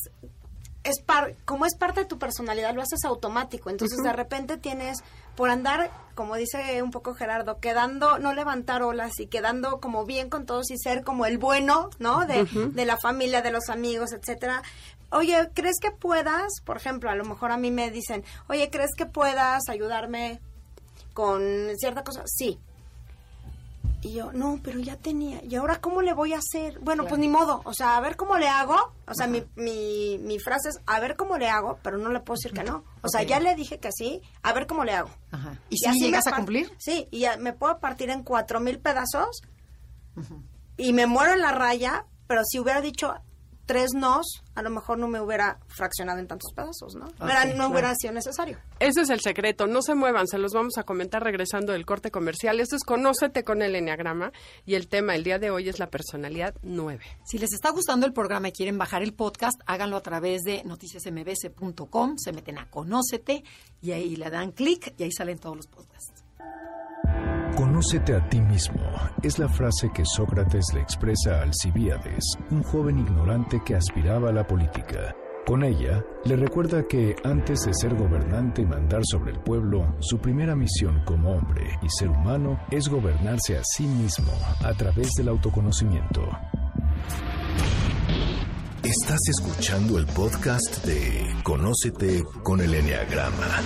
[0.82, 3.68] es par, como es parte de tu personalidad, lo haces automático.
[3.68, 4.96] Entonces, de repente tienes,
[5.36, 10.30] por andar, como dice un poco Gerardo, quedando, no levantar olas y quedando como bien
[10.30, 12.24] con todos y ser como el bueno, ¿no?
[12.24, 14.62] De, de la familia, de los amigos, etcétera.
[15.10, 16.62] Oye, ¿crees que puedas?
[16.64, 20.40] Por ejemplo, a lo mejor a mí me dicen, oye, ¿crees que puedas ayudarme
[21.12, 21.42] con
[21.76, 22.22] cierta cosa?
[22.24, 22.58] Sí.
[24.02, 25.44] Y yo, no, pero ya tenía.
[25.44, 26.78] ¿Y ahora cómo le voy a hacer?
[26.80, 27.60] Bueno, pues ni modo.
[27.64, 28.76] O sea, a ver cómo le hago.
[29.06, 32.20] O sea, mi, mi, mi frase es, a ver cómo le hago, pero no le
[32.20, 32.84] puedo decir que no.
[33.02, 35.10] O sea, ya le dije que sí, a ver cómo le hago.
[35.30, 35.58] Ajá.
[35.68, 36.72] ¿Y si llegas a cumplir?
[36.78, 39.42] Sí, y ya me puedo partir en cuatro mil pedazos
[40.76, 43.14] y me muero en la raya, pero si hubiera dicho
[43.66, 47.06] tres nos, a lo mejor no me hubiera fraccionado en tantos pedazos, ¿no?
[47.18, 47.70] No, era- Ok, no claro.
[47.70, 48.58] hubiera sido necesario.
[48.80, 52.10] Ese es el secreto, no se muevan, se los vamos a comentar regresando del corte
[52.10, 52.58] comercial.
[52.60, 54.32] Esto es Conócete con el Enneagrama
[54.66, 57.04] y el tema el día de hoy es la personalidad 9.
[57.24, 60.62] Si les está gustando el programa y quieren bajar el podcast, háganlo a través de
[60.64, 63.44] noticiasmbs.com, se meten a Conócete
[63.80, 66.24] y ahí le dan clic y ahí salen todos los podcasts.
[67.60, 68.80] Conócete a ti mismo
[69.22, 74.32] es la frase que Sócrates le expresa a Alcibíades, un joven ignorante que aspiraba a
[74.32, 75.14] la política.
[75.44, 80.16] Con ella, le recuerda que antes de ser gobernante y mandar sobre el pueblo, su
[80.16, 84.32] primera misión como hombre y ser humano es gobernarse a sí mismo
[84.64, 86.26] a través del autoconocimiento.
[88.82, 93.60] Estás escuchando el podcast de Conócete con el Enneagrama,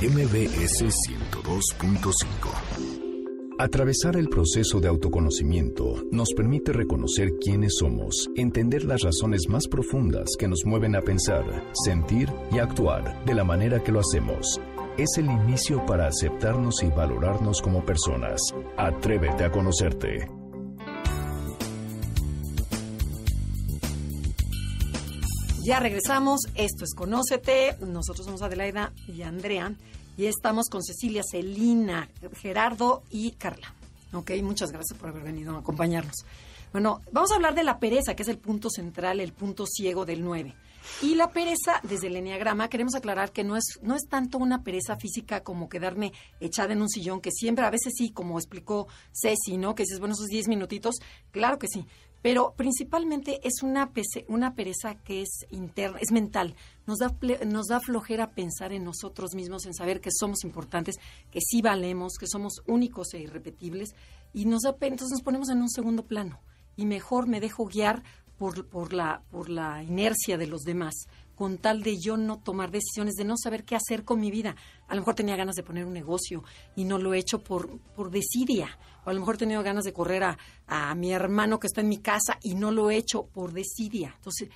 [0.00, 2.91] MBS 102.5.
[3.62, 10.30] Atravesar el proceso de autoconocimiento nos permite reconocer quiénes somos, entender las razones más profundas
[10.36, 14.60] que nos mueven a pensar, sentir y actuar de la manera que lo hacemos.
[14.98, 18.40] Es el inicio para aceptarnos y valorarnos como personas.
[18.76, 20.28] Atrévete a conocerte.
[25.64, 29.76] Ya regresamos, esto es Conócete, nosotros somos Adelaida y Andrea
[30.16, 33.74] y estamos con Cecilia, Celina, Gerardo y Carla.
[34.12, 36.24] Ok, muchas gracias por haber venido a acompañarnos.
[36.72, 40.04] Bueno, vamos a hablar de la pereza, que es el punto central, el punto ciego
[40.04, 40.54] del 9.
[41.02, 44.62] Y la pereza, desde el enneagrama, queremos aclarar que no es, no es tanto una
[44.62, 48.88] pereza física como quedarme echada en un sillón, que siempre, a veces sí, como explicó
[49.12, 49.74] Ceci, ¿no?
[49.74, 50.96] Que dices, bueno, esos 10 minutitos,
[51.30, 51.86] claro que sí.
[52.22, 53.90] Pero principalmente es una,
[54.28, 56.54] una pereza que es interna, es mental.
[56.86, 60.96] Nos da, nos da flojera pensar en nosotros mismos, en saber que somos importantes,
[61.30, 63.94] que sí valemos, que somos únicos e irrepetibles.
[64.32, 66.40] Y nos da, entonces nos ponemos en un segundo plano.
[66.76, 68.02] Y mejor me dejo guiar
[68.38, 70.94] por, por, la, por la inercia de los demás,
[71.42, 74.54] con tal de yo no tomar decisiones, de no saber qué hacer con mi vida.
[74.86, 76.44] A lo mejor tenía ganas de poner un negocio
[76.76, 78.78] y no lo he hecho por, por desidia.
[79.04, 81.80] O a lo mejor he tenido ganas de correr a, a mi hermano que está
[81.80, 84.14] en mi casa y no lo he hecho por desidia.
[84.18, 84.50] Entonces,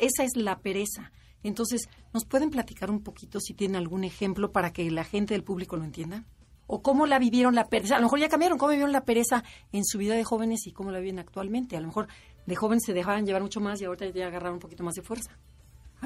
[0.00, 1.12] esa es la pereza.
[1.44, 5.44] Entonces, ¿nos pueden platicar un poquito si tienen algún ejemplo para que la gente del
[5.44, 6.24] público lo entienda?
[6.66, 7.94] ¿O cómo la vivieron la pereza?
[7.94, 10.72] A lo mejor ya cambiaron, ¿cómo vivieron la pereza en su vida de jóvenes y
[10.72, 11.76] cómo la viven actualmente?
[11.76, 12.08] A lo mejor
[12.46, 15.02] de jóvenes se dejaban llevar mucho más y ahorita ya agarraron un poquito más de
[15.02, 15.38] fuerza.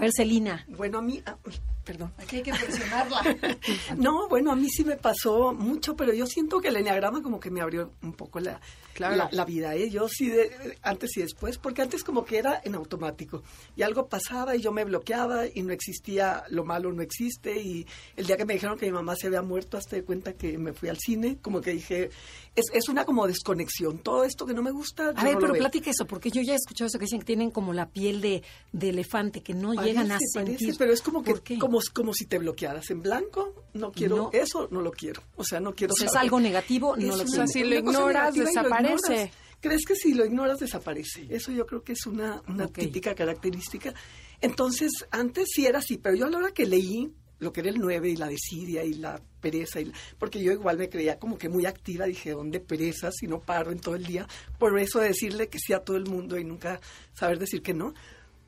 [0.01, 0.65] A ver, Celina.
[0.67, 1.37] Bueno, a mí, ah,
[1.85, 2.11] perdón.
[2.17, 3.21] Aquí hay que presionarla.
[3.99, 7.39] no, bueno, a mí sí me pasó mucho, pero yo siento que el enneagrama como
[7.39, 8.59] que me abrió un poco la,
[8.99, 9.75] la, vida.
[9.75, 9.91] ¿eh?
[9.91, 13.43] Yo sí, de, antes y después, porque antes como que era en automático.
[13.77, 17.61] Y algo pasaba y yo me bloqueaba y no existía, lo malo no existe.
[17.61, 17.87] Y
[18.17, 20.57] el día que me dijeron que mi mamá se había muerto, hasta de cuenta que
[20.57, 22.11] me fui al cine, como que dije,
[22.57, 23.99] es, es una como desconexión.
[23.99, 25.13] Todo esto que no me gusta.
[25.15, 27.51] A ver, pero platique eso, porque yo ya he escuchado eso que dicen que tienen
[27.51, 30.75] como la piel de, de elefante, que no llegan a sentir.
[30.79, 33.67] pero es como que como, como si te bloquearas en blanco.
[33.75, 35.23] No quiero eso, no lo quiero.
[35.37, 35.95] O sea, no quiero.
[35.95, 37.47] Si es algo negativo, no lo quiero.
[37.47, 39.33] Si lo ignoras, desaparece.
[39.61, 41.27] ¿Crees que si lo ignoras desaparece?
[41.29, 43.93] Eso yo creo que es una, una típica característica.
[44.41, 47.71] Entonces, antes sí era así, pero yo a la hora que leí lo que era
[47.71, 51.39] el 9 y la desidia y la pereza, y porque yo igual me creía como
[51.39, 54.29] que muy activa, dije, ¿dónde pereza si no paro en todo el día?
[54.59, 56.81] Por eso decirle que sí a todo el mundo y nunca
[57.15, 57.95] saber decir que no,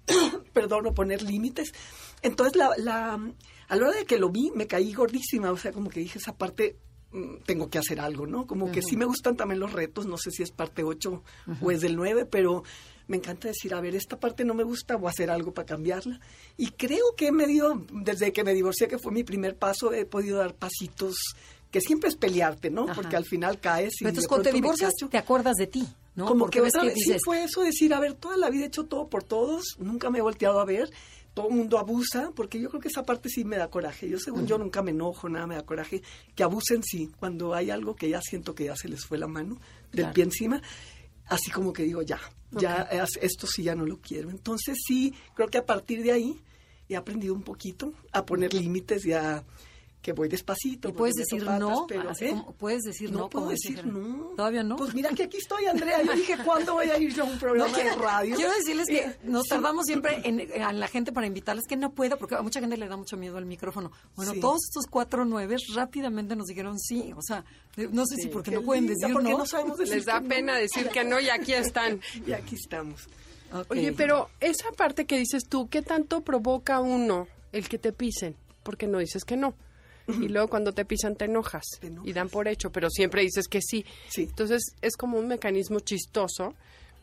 [0.52, 1.72] perdón, o poner límites.
[2.22, 3.14] Entonces, la, la,
[3.68, 6.18] a la hora de que lo vi, me caí gordísima, o sea, como que dije,
[6.18, 6.76] esa parte
[7.12, 8.46] mm, tengo que hacer algo, ¿no?
[8.46, 11.22] Como que sí me gustan también los retos, no sé si es parte 8
[11.60, 12.62] o es del 9, pero
[13.08, 15.66] me encanta decir, a ver, esta parte no me gusta, voy a hacer algo para
[15.66, 16.20] cambiarla.
[16.56, 20.04] Y creo que he medio, desde que me divorcié, que fue mi primer paso, he
[20.04, 21.16] podido dar pasitos,
[21.70, 22.86] que siempre es pelearte, ¿no?
[22.86, 24.04] Porque al final caes y...
[24.04, 26.26] entonces cuando te divorcias, te acuerdas de ti, ¿no?
[26.26, 28.84] Como que, ves que sí fue eso, decir, a ver, toda la vida he hecho
[28.84, 30.90] todo por todos, nunca me he volteado a ver,
[31.34, 34.08] todo el mundo abusa, porque yo creo que esa parte sí me da coraje.
[34.08, 36.02] Yo, según yo, nunca me enojo, nada me da coraje.
[36.34, 39.26] Que abusen, sí, cuando hay algo que ya siento que ya se les fue la
[39.26, 39.58] mano
[39.92, 40.60] del pie encima,
[41.26, 42.20] así como que digo, ya,
[42.50, 42.88] ya
[43.20, 44.28] esto sí ya no lo quiero.
[44.28, 46.40] Entonces sí, creo que a partir de ahí
[46.88, 49.42] he aprendido un poquito a poner límites y a
[50.02, 50.88] que voy despacito.
[50.88, 51.86] ¿Y puedes decir no?
[51.86, 52.42] Pero, ¿eh?
[52.58, 53.20] ¿Puedes decir no?
[53.20, 54.32] No puedo decir no.
[54.36, 54.76] ¿Todavía no?
[54.76, 56.02] Pues mira que aquí estoy, Andrea.
[56.02, 58.34] Yo dije, ¿cuándo voy a ir yo a un programa de radio?
[58.34, 62.18] Quiero decirles que nos tardamos siempre en, a la gente para invitarles, que no puedo,
[62.18, 63.92] porque a mucha gente le da mucho miedo al micrófono.
[64.16, 67.12] Bueno, todos estos cuatro nueve rápidamente nos dijeron sí.
[67.16, 67.44] O sea,
[67.92, 69.20] no sé si porque no pueden decir no.
[69.20, 72.00] no sabemos Les da pena decir que no y aquí están.
[72.26, 73.08] y aquí estamos.
[73.68, 78.34] Oye, pero esa parte que dices tú, ¿qué tanto provoca uno el que te pisen?
[78.64, 79.54] Porque no dices que no.
[80.08, 81.64] Y luego cuando te pisan te enojas,
[82.04, 83.84] y dan por hecho, pero siempre dices que sí.
[84.08, 84.22] sí.
[84.22, 86.54] Entonces es como un mecanismo chistoso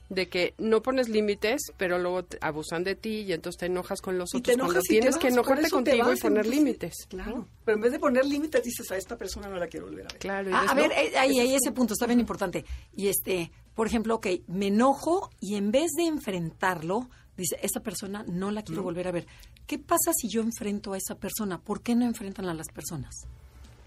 [0.09, 4.17] de que no pones límites, pero luego abusan de ti y entonces te enojas con
[4.17, 4.57] los otros.
[4.57, 7.05] cuando tienes que enojarte contigo y poner límites.
[7.07, 7.47] Claro.
[7.63, 10.09] Pero en vez de poner límites dices a esta persona no la quiero volver a
[10.09, 10.19] ver.
[10.19, 10.55] Claro.
[10.55, 12.65] a ver, eh, ahí, ahí ese punto está bien importante.
[12.95, 17.09] Y este, por ejemplo, ok, me enojo y en vez de enfrentarlo,
[17.41, 19.28] dice, esta persona no la quiero volver a ver.
[19.65, 21.60] ¿Qué pasa si yo enfrento a esa persona?
[21.60, 23.13] ¿Por qué no enfrentan a las personas?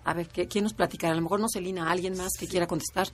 [0.05, 1.13] A ver, ¿quién nos platicará?
[1.13, 3.09] A lo mejor no Celina, alguien más que quiera contestar.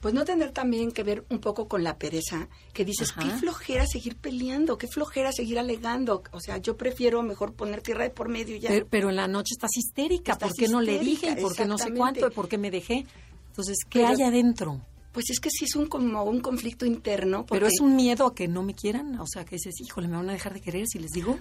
[0.00, 3.86] Pues no tener también que ver un poco con la pereza, que dices, qué flojera
[3.86, 6.24] seguir peleando, qué flojera seguir alegando.
[6.32, 8.70] O sea, yo prefiero mejor poner tierra de por medio ya.
[8.90, 11.36] Pero, en la noche estás histérica, ¿por qué no le dije?
[11.36, 12.30] ¿Por qué no sé cuánto?
[12.32, 13.06] ¿Por qué me dejé?
[13.48, 14.80] Entonces, ¿qué hay adentro?
[15.12, 17.44] Pues es que sí es un como un conflicto interno.
[17.46, 20.16] Pero es un miedo a que no me quieran, o sea, que dices, híjole, me
[20.16, 21.38] van a dejar de querer si les digo.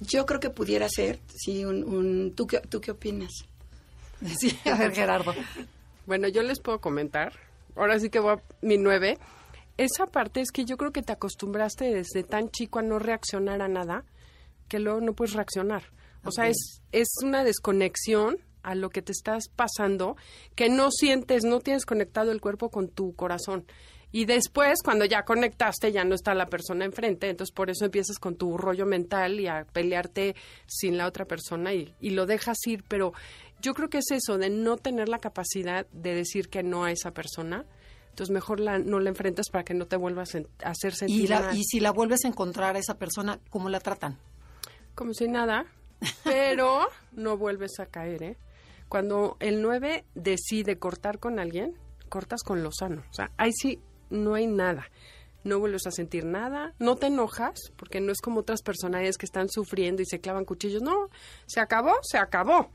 [0.00, 2.34] Yo creo que pudiera ser, sí, un...
[2.36, 3.32] ¿tú, qué, ¿Tú qué opinas?
[4.38, 5.34] Sí, a ver, Gerardo.
[6.06, 7.34] Bueno, yo les puedo comentar.
[7.74, 9.18] Ahora sí que voy a mi nueve.
[9.76, 13.60] Esa parte es que yo creo que te acostumbraste desde tan chico a no reaccionar
[13.60, 14.04] a nada
[14.68, 15.84] que luego no puedes reaccionar.
[16.24, 20.16] O sea, es, es una desconexión a lo que te estás pasando
[20.54, 23.64] que no sientes, no tienes conectado el cuerpo con tu corazón.
[24.12, 28.18] Y después, cuando ya conectaste, ya no está la persona enfrente, entonces por eso empiezas
[28.18, 30.34] con tu rollo mental y a pelearte
[30.66, 32.84] sin la otra persona y, y lo dejas ir.
[32.88, 33.12] Pero
[33.60, 36.92] yo creo que es eso, de no tener la capacidad de decir que no a
[36.92, 37.64] esa persona.
[38.10, 41.26] Entonces mejor la, no la enfrentas para que no te vuelvas a hacer sentir Y,
[41.26, 44.18] la- y si la vuelves a encontrar a esa persona, ¿cómo la tratan?
[44.94, 45.66] como si nada,
[46.24, 48.36] pero no vuelves a caer, ¿eh?
[48.88, 51.74] Cuando el 9 decide cortar con alguien,
[52.08, 53.02] cortas con lo sano.
[53.10, 54.86] O sea, ahí sí no hay nada.
[55.44, 59.26] No vuelves a sentir nada, no te enojas, porque no es como otras personalidades que
[59.26, 60.82] están sufriendo y se clavan cuchillos.
[60.82, 61.08] No,
[61.46, 62.70] se acabó, se acabó.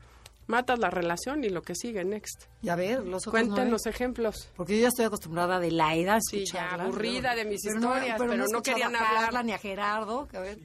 [0.48, 2.44] Matas la relación y lo que sigue, next.
[2.62, 3.90] Y a ver, los otros Cuéntanos nueve.
[3.90, 4.50] ejemplos.
[4.56, 7.76] Porque yo ya estoy acostumbrada de la edad a Sí, ya aburrida de mis Pero
[7.76, 9.44] historias, pero no he escuchado querían a Carla hablar.
[9.44, 10.26] ni a Gerardo.
[10.28, 10.58] que a ver.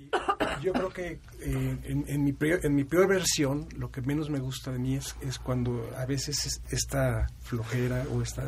[0.64, 1.08] Yo creo que
[1.42, 4.80] eh, en, en mi peor, en mi peor versión, lo que menos me gusta de
[4.80, 8.44] mí es, es cuando a veces es- esta flojera o esta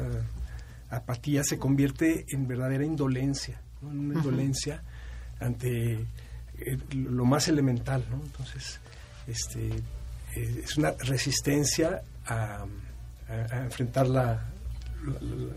[0.89, 3.91] apatía se convierte en verdadera indolencia, ¿no?
[3.91, 4.83] en una indolencia
[5.39, 8.03] ante eh, lo más elemental.
[8.09, 8.17] ¿no?
[8.25, 8.79] Entonces,
[9.27, 9.69] este,
[10.35, 12.65] eh, es una resistencia a,
[13.27, 14.45] a- a enfrentar la...
[15.03, 15.55] la-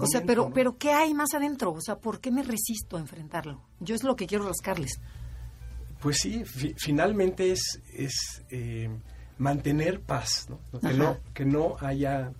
[0.00, 1.72] O sea, pero, pero ¿qué hay más adentro?
[1.72, 3.62] O sea, ¿por qué me resisto a enfrentarlo?
[3.78, 5.00] Yo es lo que quiero rascarles.
[6.00, 8.88] Pues sí, fi- finalmente es, es eh,
[9.38, 10.58] mantener paz, ¿no?
[10.80, 12.32] Que, no, que no haya...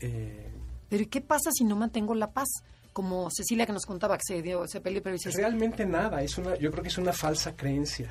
[0.00, 0.50] eh,
[0.88, 2.48] Pero ¿y qué pasa si no mantengo la paz?
[2.92, 6.36] Como Cecilia que nos contaba que se dio, se peleó, pero dices, realmente nada, es
[6.36, 8.08] una, yo creo que es una falsa creencia.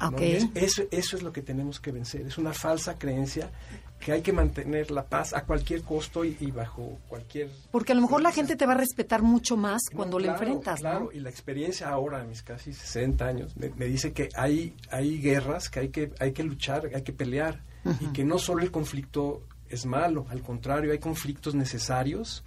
[0.55, 3.51] eso, es lo que tenemos que vencer, es una falsa creencia
[3.99, 7.51] que hay que mantener la paz a cualquier costo y, y bajo cualquier...
[7.69, 10.25] porque a lo mejor la gente te va a respetar mucho más No, cuando le
[10.25, 11.11] claro, enfrentas, Claro, ¿no?
[11.11, 15.21] y la experiencia ahora, a mis casi 60 años, me, me dice que hay, hay
[15.21, 17.61] guerras que hay, que hay que luchar, hay que pelear,
[17.99, 22.43] y que no solo el conflicto es malo, al contrario, hay conflictos necesarios,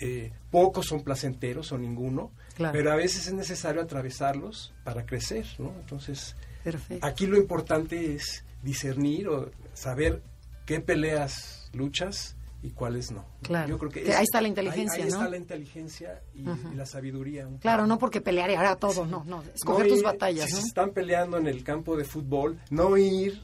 [0.00, 2.72] eh, pocos son placenteros o ninguno, Claro.
[2.72, 5.72] pero a veces es necesario atravesarlos para crecer, ¿no?
[5.80, 6.34] Entonces,
[6.64, 7.06] Perfecto.
[7.06, 10.22] aquí lo importante es discernir o saber
[10.66, 13.24] qué peleas luchas y cuáles no.
[13.42, 13.68] Claro.
[13.68, 15.16] Yo creo que Que es- ahí está la inteligencia, ahí, ahí ¿no?
[15.18, 17.46] está la inteligencia y, y la sabiduría.
[17.46, 19.44] un Claro, no porque pelearé ahora todo, no, no.
[19.54, 20.60] Escoger No tus ir- batallas, si ¿no?
[20.62, 23.42] se están peleando en el campo de fútbol, no ir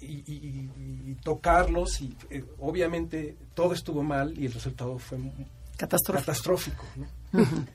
[0.00, 5.18] y, y- y- y tocarlos y eh, obviamente todo estuvo mal y el resultado fue
[5.82, 6.26] Catastrófico.
[6.26, 6.84] catastrófico.
[7.32, 7.66] ¿no?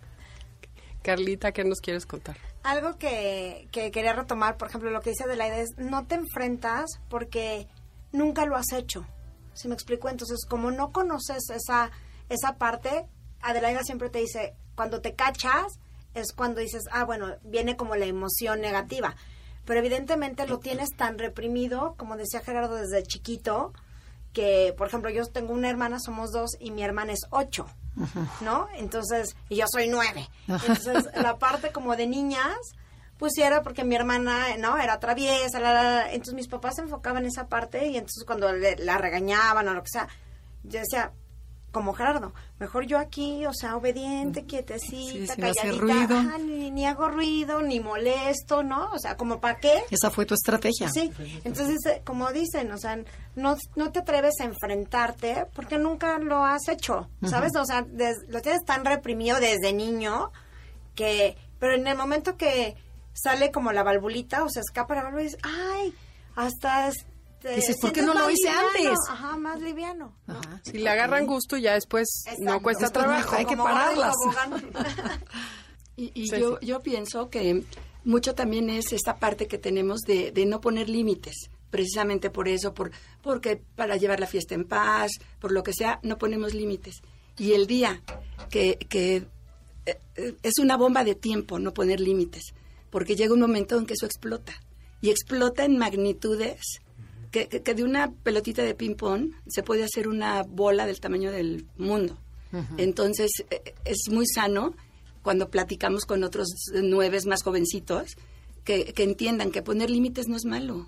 [1.04, 2.38] Carlita, ¿qué nos quieres contar?
[2.64, 7.02] Algo que, que quería retomar, por ejemplo, lo que dice Adelaida es, no te enfrentas
[7.10, 7.68] porque
[8.14, 9.06] nunca lo has hecho.
[9.54, 10.08] ¿Sí me explico?
[10.08, 11.92] Entonces, como no conoces esa,
[12.30, 13.06] esa parte,
[13.42, 15.80] Adelaida siempre te dice, cuando te cachas,
[16.14, 19.18] es cuando dices, ah, bueno, viene como la emoción negativa.
[19.66, 23.74] Pero evidentemente lo tienes tan reprimido, como decía Gerardo desde chiquito,
[24.32, 27.68] que, por ejemplo, yo tengo una hermana, somos dos, y mi hermana es ocho,
[28.42, 28.68] ¿no?
[28.76, 30.28] Entonces, y yo soy nueve.
[30.48, 32.56] Entonces, la parte como de niñas,
[33.18, 34.78] pues era porque mi hermana, ¿no?
[34.78, 36.12] Era traviesa, la, la.
[36.12, 39.74] entonces mis papás se enfocaban en esa parte y entonces cuando le- la regañaban o
[39.74, 40.08] lo que sea,
[40.64, 41.12] yo decía,
[41.72, 46.18] como Gerardo, mejor yo aquí, o sea, obediente, quietecita, Sí, sin hacer calladita, ruido.
[46.18, 48.90] ajá, ni, ni hago ruido, ni molesto, ¿no?
[48.94, 49.84] O sea, como para qué.
[49.92, 50.90] Esa fue tu estrategia.
[50.90, 51.12] Sí,
[51.44, 52.98] entonces, eh, como dicen, o sea,
[53.36, 57.56] no, no te atreves a enfrentarte porque nunca lo has hecho, ¿sabes?
[57.56, 60.32] O sea, des- lo tienes tan reprimido desde niño
[60.96, 62.76] que, pero en el momento que
[63.14, 65.94] sale como la valvulita o se escapa la válvula, dices, ay,
[66.36, 66.90] hasta...
[67.56, 68.68] Dices, ¿por qué no lo hice liviano".
[68.76, 69.00] antes?
[69.10, 70.14] Ajá, más liviano.
[70.28, 70.40] ¿no?
[70.40, 70.62] Ajá.
[70.64, 72.08] Si le agarran gusto, ya después
[72.40, 73.36] no cuesta Después trabajo.
[73.36, 74.14] hay que pararlas.
[75.96, 76.68] Y, y Sí, yo, sí.
[76.68, 77.64] yo pienso que
[78.04, 81.50] mucho también es esta parte que tenemos de, de no poner límites.
[81.72, 82.92] Precisamente por eso, por,
[83.24, 87.02] porque para llevar la fiesta en paz, por lo que sea, no ponemos límites.
[87.40, 88.02] Y el día
[88.52, 89.28] que, que
[89.88, 92.54] eh, eh, es una bomba de tiempo no poner límites,
[92.92, 94.54] porque llega un momento en que eso explota.
[95.02, 96.62] Y explota en magnitudes
[97.44, 101.32] que, que- que de una pelotita de ping-pong se puede hacer una bola del tamaño
[101.32, 102.18] del mundo.
[102.78, 104.74] Entonces, eh, es muy sano
[105.22, 108.16] cuando platicamos con otros nueve más jovencitos
[108.64, 110.88] que, que entiendan que poner límites no es malo.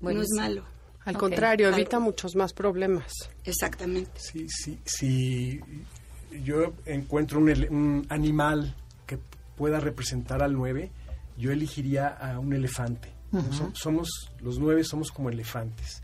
[0.00, 0.64] no es malo.
[1.06, 3.12] Al contrario, Al- evita muchos más problemas.
[3.44, 4.12] Exactamente.
[4.20, 5.60] Sí, sí, si
[6.44, 8.74] yo encuentro un, un animal
[9.06, 9.18] que
[9.56, 10.90] pueda representar al 9,
[11.38, 13.08] yo elegiría a un elefante.
[13.52, 14.08] So- somos,
[14.40, 16.02] los nueve somos como elefantes.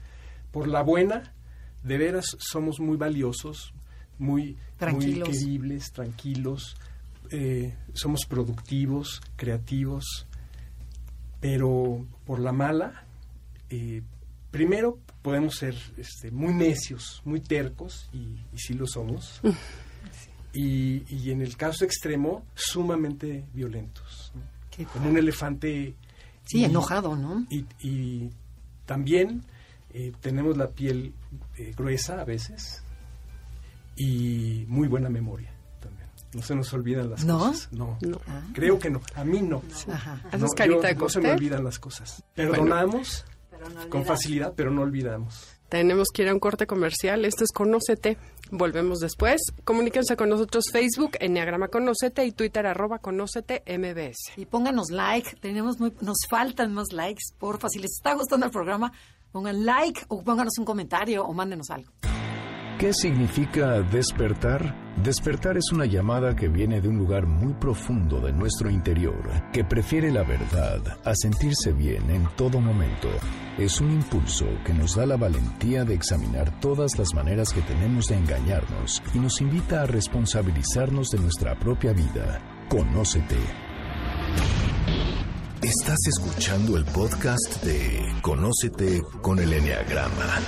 [0.53, 1.33] Por la buena,
[1.83, 3.73] de veras somos muy valiosos,
[4.19, 5.29] muy, muy Tranquilos.
[5.29, 6.77] queribles, tranquilos,
[7.31, 10.27] eh, somos productivos, creativos,
[11.41, 13.05] pero por la mala,
[13.71, 14.03] eh,
[14.51, 18.19] primero podemos ser este, muy necios, muy tercos, y,
[18.53, 19.41] y sí lo somos,
[20.53, 24.33] y, y en el caso extremo, sumamente violentos,
[24.93, 25.95] como un elefante.
[26.51, 27.47] Sí, y- enojado, ¿no?
[27.51, 28.31] Y, y
[28.87, 29.45] también
[29.93, 31.13] eh, tenemos la piel
[31.57, 32.83] eh, gruesa a veces
[33.97, 36.09] y muy buena memoria también.
[36.33, 37.39] No se nos olvidan las ¿No?
[37.39, 37.69] cosas.
[37.73, 38.43] No, Ah.
[38.55, 39.01] creo que no.
[39.15, 39.63] A mí no.
[39.93, 40.23] Ajá.
[40.29, 42.23] ¿Haces No, carita yo- de No se me olvidan las cosas.
[42.35, 45.47] Perdonamos Pero no con facilidad, pero no olvidamos.
[45.69, 47.25] Tenemos que ir a un corte comercial.
[47.25, 48.17] Esto es Conócete.
[48.51, 49.41] Volvemos después.
[49.65, 54.37] Comuníquense con nosotros Facebook, Enneagrama Conócete y Twitter, arroba Conócete MBS.
[54.37, 58.53] Y pónganos like, tenemos muy, nos faltan más likes, porfa, si les está gustando el
[58.53, 58.93] programa,
[59.33, 61.93] pongan like o pónganos un comentario o mándenos algo.
[62.79, 64.90] ¿Qué significa despertar?
[65.03, 69.65] Despertar es una llamada que viene de un lugar muy profundo de nuestro interior, que
[69.65, 73.09] prefiere la verdad a sentirse bien en todo momento.
[73.57, 78.09] Es un impulso que nos da la valentía de examinar todas las maneras que tenemos
[78.09, 82.39] de engañarnos y nos invita a responsabilizarnos de nuestra propia vida.
[82.69, 83.39] Conócete.
[85.63, 90.41] Estás escuchando el podcast de Conócete con el Enneagrama.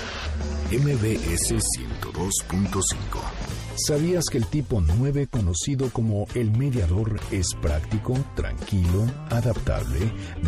[0.69, 3.62] MBS 102.5.
[3.75, 9.99] ¿Sabías que el tipo 9, conocido como el mediador, es práctico, tranquilo, adaptable,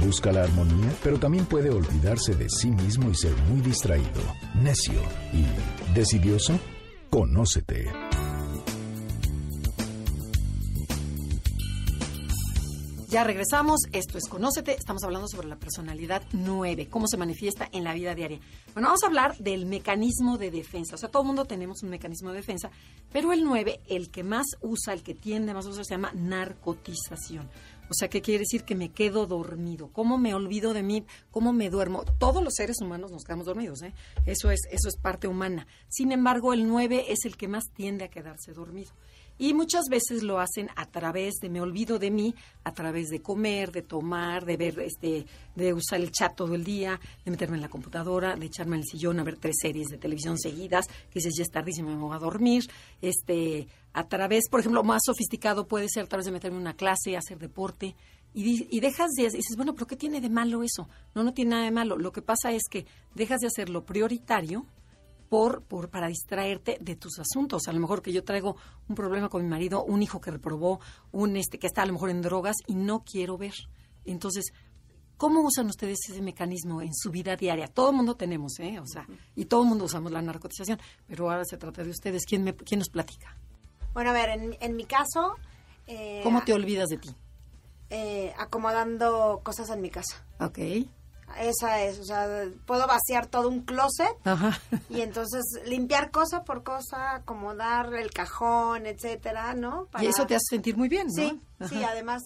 [0.05, 4.21] busca la armonía, pero también puede olvidarse de sí mismo y ser muy distraído,
[4.53, 5.01] necio
[5.33, 5.43] y
[5.95, 6.59] decidioso?
[7.09, 8.04] Conócete.
[13.15, 17.85] Ya regresamos, esto es Conócete, estamos hablando sobre la personalidad 9, cómo se manifiesta en
[17.85, 18.41] la vida diaria.
[18.73, 21.91] Bueno, vamos a hablar del mecanismo de defensa, o sea, todo el mundo tenemos un
[21.91, 22.71] mecanismo de defensa,
[23.13, 27.49] pero el 9, el que más usa, el que tiende más a se llama narcotización.
[27.89, 28.63] O sea, ¿qué quiere decir?
[28.63, 29.89] Que me quedo dormido.
[29.93, 31.05] ¿Cómo me olvido de mí?
[31.31, 32.03] ¿Cómo me duermo?
[32.17, 33.93] Todos los seres humanos nos quedamos dormidos, ¿eh?
[34.25, 35.67] Eso es, eso es parte humana.
[35.87, 38.91] Sin embargo, el 9 es el que más tiende a quedarse dormido.
[39.37, 42.33] Y muchas veces lo hacen a través de, me olvido de mí,
[42.63, 45.25] a través de comer, de tomar, de ver, este,
[45.55, 48.83] de usar el chat todo el día, de meterme en la computadora, de echarme en
[48.83, 51.97] el sillón a ver tres series de televisión seguidas, que dices, ya es tardísimo, me
[51.97, 52.63] voy a dormir.
[53.01, 56.75] Este, a través, por ejemplo, más sofisticado puede ser a través de meterme en una
[56.75, 57.95] clase, hacer deporte.
[58.33, 60.89] Y, y dejas de, y dices, bueno, pero ¿qué tiene de malo eso?
[61.13, 61.97] No, no tiene nada de malo.
[61.97, 64.65] Lo que pasa es que dejas de hacer lo prioritario
[65.29, 67.67] por, por para distraerte de tus asuntos.
[67.67, 68.55] A lo mejor que yo traigo
[68.87, 70.79] un problema con mi marido, un hijo que reprobó,
[71.11, 73.53] un este que está a lo mejor en drogas y no quiero ver.
[74.05, 74.53] Entonces,
[75.17, 77.67] ¿cómo usan ustedes ese mecanismo en su vida diaria?
[77.67, 78.79] Todo el mundo tenemos, ¿eh?
[78.79, 82.25] O sea, y todo el mundo usamos la narcotización, pero ahora se trata de ustedes.
[82.25, 83.37] ¿Quién, me, quién nos platica?
[83.93, 85.35] Bueno, a ver, en, en mi caso...
[85.87, 87.15] eh, ¿Cómo te olvidas de ti?
[87.89, 90.25] eh, acomodando cosas en mi casa.
[90.39, 90.59] Ok.
[91.39, 94.57] Esa es, o sea, puedo vaciar todo un closet Ajá.
[94.89, 99.89] y entonces limpiar cosa por cosa, acomodar el cajón, etcétera, ¿no?
[99.99, 101.13] Y eso te hace sentir muy bien, ¿no?
[101.13, 102.21] Sí, sí, además,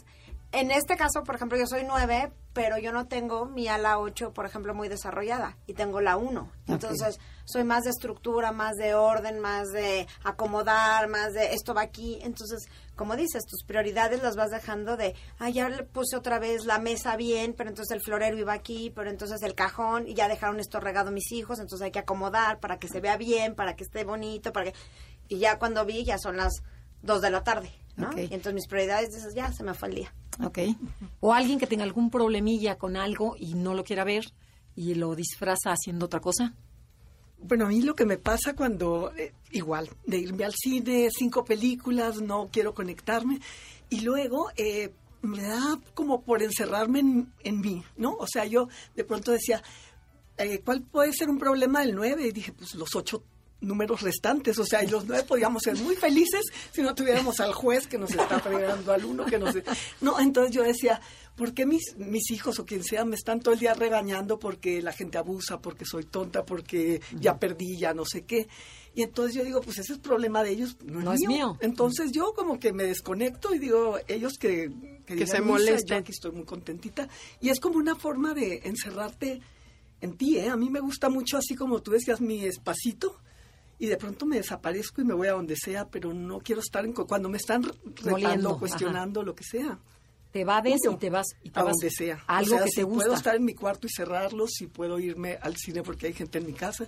[0.52, 4.34] en este caso, por ejemplo, yo soy nueve, pero yo no tengo mi ala 8,
[4.34, 6.52] por ejemplo, muy desarrollada y tengo la 1.
[6.68, 11.84] Entonces, soy más de estructura, más de orden, más de acomodar, más de esto va
[11.84, 12.20] aquí.
[12.22, 16.66] Entonces, como dices, tus prioridades las vas dejando de, ah, ya le puse otra vez
[16.66, 20.28] la mesa bien, pero entonces el florero iba aquí, pero entonces el cajón y ya
[20.28, 23.78] dejaron esto regado mis hijos, entonces hay que acomodar para que se vea bien, para
[23.78, 24.78] que esté bonito, para que...
[25.30, 26.62] Y ya cuando vi, ya son las
[27.04, 28.10] 2 de la tarde, ¿no?
[28.10, 28.18] Ok.
[28.18, 30.14] Y entonces mis prioridades dices, ya se me fue el día.
[30.44, 30.60] Ok.
[31.20, 34.32] O alguien que tenga algún problemilla con algo y no lo quiera ver
[34.76, 36.56] y lo disfraza haciendo otra cosa.
[37.42, 41.46] Bueno, a mí lo que me pasa cuando, eh, igual, de irme al cine, cinco
[41.46, 43.40] películas, no quiero conectarme,
[43.90, 44.92] y luego eh,
[45.22, 48.14] me da como por encerrarme en, en mí, ¿no?
[48.14, 49.64] O sea, yo de pronto decía,
[50.38, 52.28] eh, ¿cuál puede ser un problema del nueve?
[52.28, 53.24] Y dije, pues los ocho
[53.62, 57.54] números restantes, o sea, y los nueve podíamos ser muy felices si no tuviéramos al
[57.54, 59.56] juez que nos está fregando al uno, que nos...
[60.02, 61.02] No, entonces yo decía,
[61.36, 64.82] ¿por qué mis, mis hijos o quien sea me están todo el día regañando porque
[64.82, 68.48] la gente abusa, porque soy tonta, porque ya perdí, ya no sé qué?
[68.96, 71.30] Y entonces yo digo, pues ese es problema de ellos, no, No es mío.
[71.30, 71.58] mío.
[71.62, 74.72] Entonces yo como que me desconecto y digo, ellos que...
[75.06, 75.88] Que, digan se molesten.
[75.88, 77.08] Yo aquí estoy muy contentita.
[77.42, 79.42] Y es como una forma de encerrarte
[80.02, 80.50] en ti, ¿eh?
[80.50, 83.20] A mí me gusta mucho así como tú decías, mi espacito.
[83.80, 86.84] Y de pronto me desaparezco y me voy a donde sea, pero no quiero estar
[86.86, 86.92] en...
[86.94, 89.80] cu- Cuando me están retando, Moliendo, cuestionando, lo que sea.
[90.32, 92.20] Te evades Yo, y te vas y te a vas donde sea.
[92.28, 93.04] a algo o sea, que si te gusta.
[93.06, 96.38] puedo estar en mi cuarto y cerrarlo, si puedo irme al cine porque hay gente
[96.40, 96.86] en mi casa,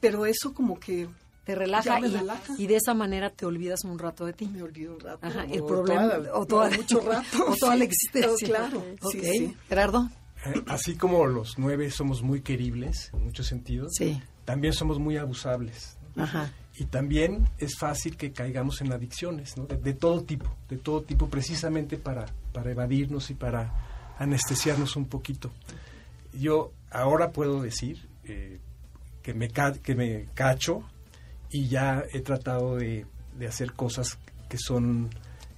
[0.00, 1.08] pero eso como que
[1.44, 2.54] Te relaja, y, relaja.
[2.56, 4.46] y de esa manera te olvidas un rato de ti.
[4.46, 5.26] me olvido un rato.
[5.26, 7.44] Ajá, o el problema, toda- o toda, no, mucho rato.
[7.48, 8.48] o toda la existencia.
[8.48, 9.12] Claro, Ok.
[9.12, 9.56] sí, sí.
[9.68, 10.08] Gerardo.
[10.46, 14.22] Eh, Así como los nueve somos muy queribles en muchos sentidos, Sí.
[14.46, 15.98] también somos muy abusables.
[16.76, 19.66] Y también es fácil que caigamos en adicciones, ¿no?
[19.66, 25.06] de, de todo tipo, de todo tipo, precisamente para, para evadirnos y para anestesiarnos un
[25.06, 25.50] poquito.
[26.32, 28.60] Yo ahora puedo decir eh,
[29.22, 30.84] que, me que me cacho
[31.50, 33.06] y ya he tratado de,
[33.38, 35.10] de hacer cosas que son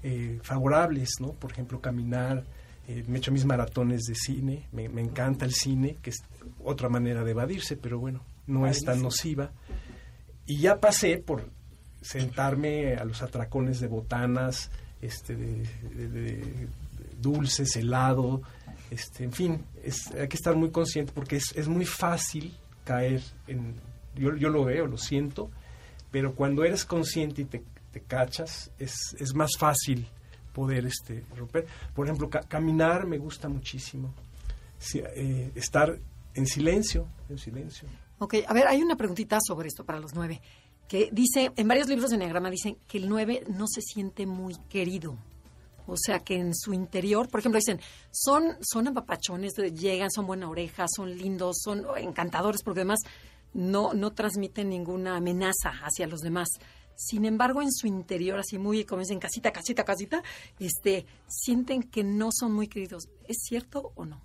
[0.02, 1.32] eh, favorables, ¿no?
[1.32, 2.44] Por ejemplo, caminar,
[2.88, 6.22] eh, me echo mis maratones de cine, me, me encanta el cine, que es
[6.64, 9.50] otra manera de evadirse, pero bueno, no es tan nociva.
[10.46, 11.48] Y ya pasé por
[12.00, 14.70] sentarme a los atracones de botanas,
[15.00, 16.68] este, de,
[17.20, 18.42] dulces, helado,
[18.90, 23.22] este, en fin, es, hay que estar muy consciente porque es, es muy fácil caer
[23.46, 23.74] en,
[24.16, 25.50] yo, yo lo veo, lo siento,
[26.10, 27.62] pero cuando eres consciente y te,
[27.92, 30.08] te cachas, es, es más fácil
[30.52, 31.66] poder este, romper.
[31.94, 34.12] Por ejemplo, ca- caminar me gusta muchísimo.
[34.94, 35.96] Eh, estar
[36.34, 37.88] en silencio, en silencio.
[38.22, 40.40] Ok, a ver, hay una preguntita sobre esto para los nueve,
[40.86, 44.54] que dice, en varios libros de Enneagrama dicen que el nueve no se siente muy
[44.68, 45.18] querido.
[45.88, 47.80] O sea, que en su interior, por ejemplo, dicen,
[48.12, 53.00] son, son apapachones, llegan, son buena oreja, son lindos, son encantadores, porque además
[53.54, 56.46] no, no transmiten ninguna amenaza hacia los demás.
[56.94, 60.22] Sin embargo, en su interior, así muy, como dicen, casita, casita, casita,
[60.60, 63.08] este, sienten que no son muy queridos.
[63.26, 64.20] ¿Es cierto o no?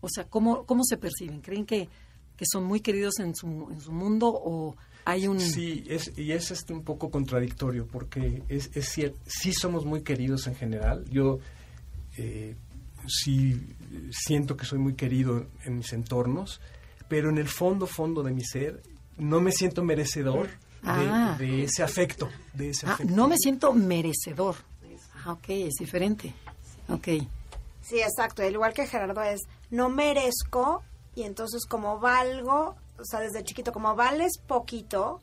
[0.00, 1.42] O sea, ¿cómo, cómo se perciben?
[1.42, 1.90] ¿Creen que,
[2.38, 4.74] que son muy queridos en su, en su mundo o
[5.04, 5.40] hay un...
[5.40, 10.02] Sí, es, y es este un poco contradictorio porque es, es cierto, sí somos muy
[10.02, 11.04] queridos en general.
[11.10, 11.38] Yo
[12.16, 12.54] eh,
[13.06, 13.60] sí
[14.12, 16.60] siento que soy muy querido en mis entornos,
[17.08, 18.82] pero en el fondo, fondo de mi ser,
[19.16, 20.52] no me siento merecedor de,
[20.84, 21.36] Ah.
[21.38, 23.12] de ese afecto, de ese Ah, afecto.
[23.16, 24.56] no me siento merecedor.
[25.24, 26.32] Ah, ok, es diferente.
[26.88, 27.08] Ok.
[27.82, 28.42] Sí, exacto.
[28.42, 30.82] El igual que Gerardo es, no merezco
[31.14, 35.20] y entonces como valgo, o sea, desde chiquito, como vales poquito,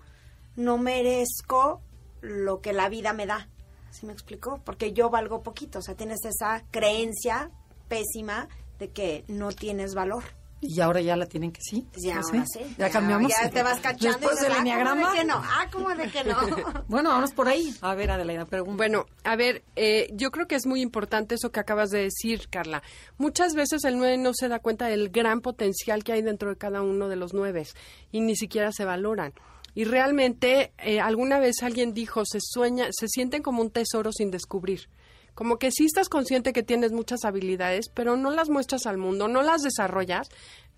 [0.55, 1.81] no merezco
[2.21, 3.49] lo que la vida me da.
[3.91, 4.59] ¿Sí me explico?
[4.65, 5.79] Porque yo valgo poquito.
[5.79, 7.49] O sea, tienes esa creencia
[7.87, 10.23] pésima de que no tienes valor.
[10.67, 11.85] Y ahora ya la tienen que sí.
[11.97, 12.59] Ya, ¿No ahora sé?
[12.63, 12.75] sí.
[12.77, 13.31] Ya cambiamos.
[13.31, 14.17] Ya te vas cachando.
[14.17, 15.13] Después del "Ah, ¿cómo enneagrama.
[15.13, 15.33] que no?
[15.35, 16.35] Ah, ¿cómo de que no?
[16.87, 17.73] Bueno, vamos por ahí.
[17.81, 18.77] A ver, Adelaida, pregunta.
[18.77, 22.47] Bueno, a ver, eh, yo creo que es muy importante eso que acabas de decir,
[22.49, 22.83] Carla.
[23.17, 26.57] Muchas veces el 9 no se da cuenta del gran potencial que hay dentro de
[26.57, 27.65] cada uno de los 9
[28.11, 29.33] y ni siquiera se valoran.
[29.73, 34.31] Y realmente, eh, alguna vez alguien dijo, se sueña, se sienten como un tesoro sin
[34.31, 34.87] descubrir.
[35.35, 39.27] Como que sí estás consciente que tienes muchas habilidades, pero no las muestras al mundo,
[39.27, 40.29] no las desarrollas.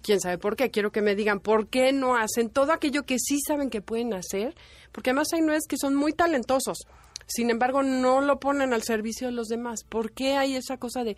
[0.02, 0.72] Quién sabe por qué.
[0.72, 4.14] Quiero que me digan por qué no hacen todo aquello que sí saben que pueden
[4.14, 4.56] hacer,
[4.92, 6.80] porque además hay nueve que son muy talentosos.
[7.28, 9.84] Sin embargo, no lo ponen al servicio de los demás.
[9.88, 11.18] ¿Por qué hay esa cosa de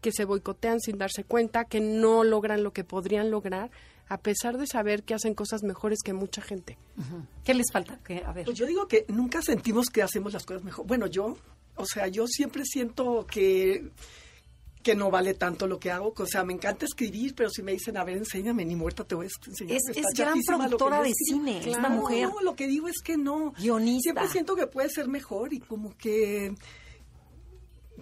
[0.00, 3.70] que se boicotean sin darse cuenta, que no logran lo que podrían lograr,
[4.08, 6.78] a pesar de saber que hacen cosas mejores que mucha gente?
[7.44, 7.98] ¿Qué les falta?
[8.04, 8.22] ¿Qué?
[8.24, 8.44] A ver.
[8.44, 10.86] Pues yo digo que nunca sentimos que hacemos las cosas mejor.
[10.86, 11.36] Bueno, yo,
[11.80, 13.90] o sea, yo siempre siento que
[14.82, 17.72] que no vale tanto lo que hago, o sea, me encanta escribir, pero si me
[17.72, 19.76] dicen, a ver, enséñame, ni muerta te voy a enseñar.
[19.76, 22.28] Es- es gran productora de cine, esta Claro, mujer.
[22.30, 23.52] No, lo que digo es que no.
[23.58, 24.04] Guionista.
[24.12, 26.54] Siempre siento que puede ser mejor y como que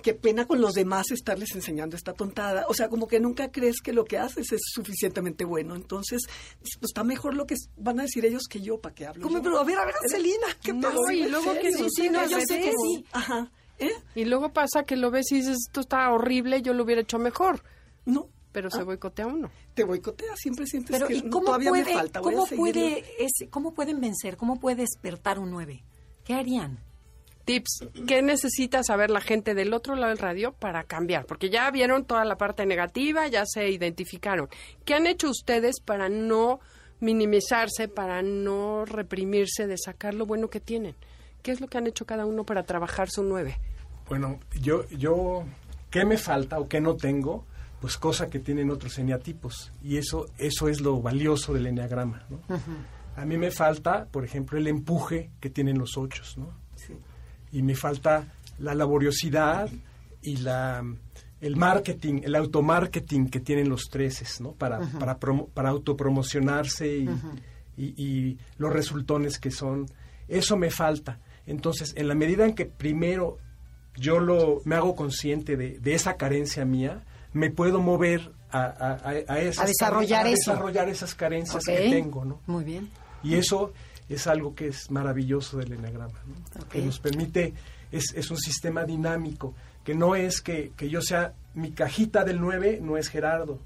[0.05, 2.67] qué pena con los demás estarles enseñando esta tontada.
[2.69, 5.75] O sea, como que nunca crees que lo que haces es suficientemente bueno.
[5.75, 6.23] Entonces,
[6.61, 9.25] pues está mejor lo que van a decir ellos que yo, ¿para qué hablo?
[9.25, 9.39] ¿Cómo?
[9.39, 9.43] yo?
[9.43, 11.13] Pero, a ver, a ver, Celina, ¿qué No, pasa?
[11.13, 13.05] y luego que Sí, sí, no, yo sé que sí.
[13.11, 13.51] Ajá.
[13.79, 13.91] ¿Eh?
[14.15, 17.19] Y luego pasa que lo ves y dices, esto está horrible, yo lo hubiera hecho
[17.19, 17.63] mejor,
[18.05, 18.29] No.
[18.53, 18.85] pero se Ah.
[18.85, 19.51] boicotea uno.
[19.75, 22.21] Te boicotea, siempre sientes Pero, que ¿y cómo todavía puede, me falta.
[22.21, 24.37] cómo puede, ese- cómo pueden vencer?
[24.37, 25.85] ¿Cómo puede despertar un 9?
[26.25, 26.79] ¿Qué harían?
[27.45, 31.25] Tips, ¿qué necesita saber la gente del otro lado del radio para cambiar?
[31.25, 34.49] Porque ya vieron toda la parte negativa, ya se identificaron.
[34.85, 36.61] ¿Qué han hecho ustedes para no
[37.01, 40.95] minimizarse, para no reprimirse de sacar lo bueno que tienen?
[41.49, 43.59] ¿Qué es lo que han hecho cada uno para trabajar su nueve?
[44.07, 45.45] Bueno, yo, yo,
[45.89, 47.47] ¿qué me falta o qué no tengo?
[47.81, 49.73] Pues cosa que tienen otros eneatipos.
[49.83, 52.41] Y eso, eso es lo valioso del eneagrama, ¿no?
[53.17, 56.51] A mí me falta, por ejemplo, el empuje que tienen los ochos, ¿no?
[57.51, 58.27] Y me falta
[58.59, 59.71] la laboriosidad
[60.21, 60.85] y la
[61.41, 64.53] el marketing, el automarketing que tienen los treces, ¿no?
[64.53, 67.09] Para, para, promo- para autopromocionarse y,
[67.79, 69.87] y- y los resultones que son.
[70.29, 71.21] Eso me falta.
[71.49, 73.39] Entonces, en la medida en que primero
[73.97, 78.93] yo lo, me hago consciente de, de esa carencia mía, me puedo mover a, a,
[78.95, 82.41] a- a esas A desarrollar a desarrollar esas carencias que tengo, ¿no?
[82.47, 82.91] Muy bien.
[83.23, 83.73] Y eso
[84.09, 86.69] es algo que es maravilloso del enagrama, ¿no?
[86.69, 87.53] Que nos permite,
[87.93, 92.41] es, es un sistema dinámico, que no es que, que yo sea, mi cajita del
[92.41, 93.59] 9 no es Gerardo,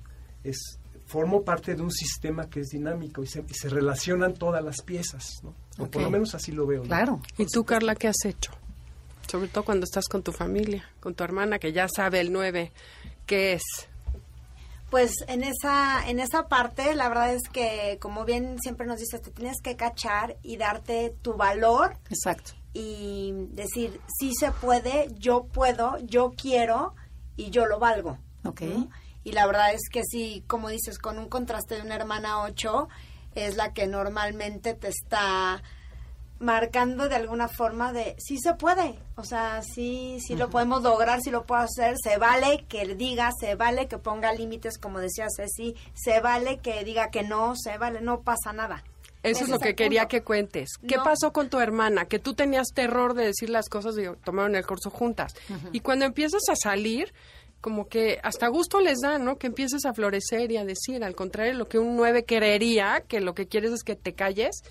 [0.44, 0.78] es
[1.12, 4.80] formo parte de un sistema que es dinámico y se, y se relacionan todas las
[4.82, 5.54] piezas, ¿no?
[5.78, 6.82] O por lo menos así lo veo.
[6.82, 6.88] ¿no?
[6.88, 7.20] Claro.
[7.36, 8.50] ¿Y tú, Carla, qué has hecho?
[9.30, 12.72] Sobre todo cuando estás con tu familia, con tu hermana, que ya sabe el 9,
[13.26, 13.62] ¿qué es?
[14.90, 19.20] Pues en esa, en esa parte, la verdad es que, como bien siempre nos dices,
[19.20, 22.52] te tienes que cachar y darte tu valor Exacto.
[22.72, 26.94] y decir, sí se puede, yo puedo, yo quiero
[27.36, 28.18] y yo lo valgo.
[28.44, 28.60] Ok.
[28.62, 28.90] ¿no?
[29.24, 32.88] Y la verdad es que sí, como dices, con un contraste de una hermana 8,
[33.34, 35.62] es la que normalmente te está
[36.38, 41.20] marcando de alguna forma de sí se puede, o sea, sí, sí lo podemos lograr,
[41.22, 44.98] sí lo puedo hacer, se vale que le diga, se vale que ponga límites, como
[44.98, 48.82] decía Ceci, se vale que diga que no, se vale, no pasa nada.
[49.22, 50.10] Eso Ese es lo que quería punto.
[50.10, 50.70] que cuentes.
[50.88, 51.04] ¿Qué No.
[51.04, 52.06] pasó con tu hermana?
[52.06, 55.32] Que tú tenías terror de decir las cosas y tomaron el curso juntas.
[55.70, 57.14] Y cuando empiezas a salir,
[57.62, 59.38] como que hasta gusto les da, ¿no?
[59.38, 63.20] Que empieces a florecer y a decir, al contrario, lo que un 9 querería, que
[63.20, 64.62] lo que quieres es que te calles.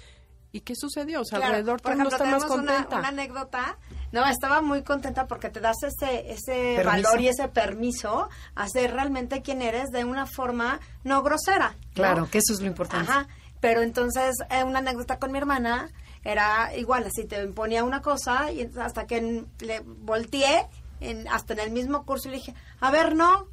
[0.52, 1.22] ¿Y qué sucedió?
[1.22, 3.00] O sea, Claro, alrededor por todo el mundo ejemplo, está más tenemos una- contenta.
[3.00, 3.78] Una, anécdota.
[4.12, 6.84] No, estaba muy contenta porque te das ese, ese Permiso.
[7.08, 11.78] valor y ese permiso a ser realmente quien eres de una forma no grosera.
[11.80, 11.94] ¿no?
[11.94, 13.10] Claro, que eso es lo importante.
[13.10, 13.28] Ajá.
[13.62, 15.90] Pero entonces, eh, una anécdota con mi hermana
[16.26, 20.68] era igual, así te ponía una cosa y hasta que le volteé,
[21.02, 23.48] en, hasta en el mismo curso, y le dije, a ver, no,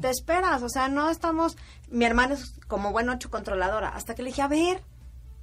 [0.00, 1.56] te esperas, o sea, no estamos,
[1.88, 4.82] mi hermana es como buen ocho controladora, hasta que le dije, a ver,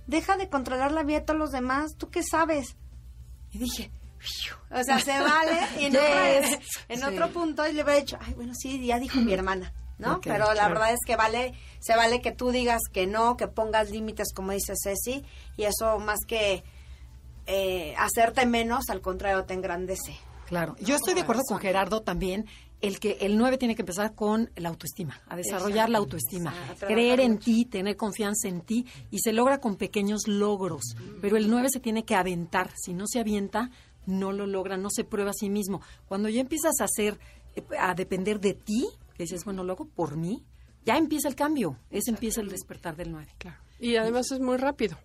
[0.07, 2.75] deja de controlar la vida de todos los demás, ¿tú qué sabes?
[3.51, 3.91] Y dije,
[4.71, 6.59] o sea, se vale, y en, Yes.
[6.89, 7.05] en Sí.
[7.05, 10.21] otro punto y le hubiera dicho, ay, bueno, sí, ya dijo mi hermana, ¿no?
[10.21, 10.69] Pero la claro.
[10.75, 14.51] verdad es que vale, se vale que tú digas que no, que pongas límites, como
[14.51, 15.25] dice Ceci,
[15.57, 16.63] y eso más que
[17.47, 20.15] eh, hacerte menos, al contrario, te engrandece.
[20.49, 20.75] Claro.
[20.81, 22.47] Yo estoy de acuerdo con Gerardo también,
[22.81, 27.19] el que el 9 tiene que empezar con la autoestima, a desarrollar la autoestima, creer
[27.19, 31.69] en ti, tener confianza en ti y se logra con pequeños logros, pero el 9
[31.69, 33.69] se tiene que aventar, si no se avienta,
[34.07, 35.81] no lo logra, no se prueba a sí mismo.
[36.07, 37.19] Cuando ya empiezas a hacer
[37.55, 40.43] eh, a depender de ti, que dices, bueno, luego por mí,
[40.83, 43.27] ya empieza el cambio, ese empieza el despertar del 9.
[43.37, 43.57] Claro.
[43.79, 44.97] Y además es muy rápido.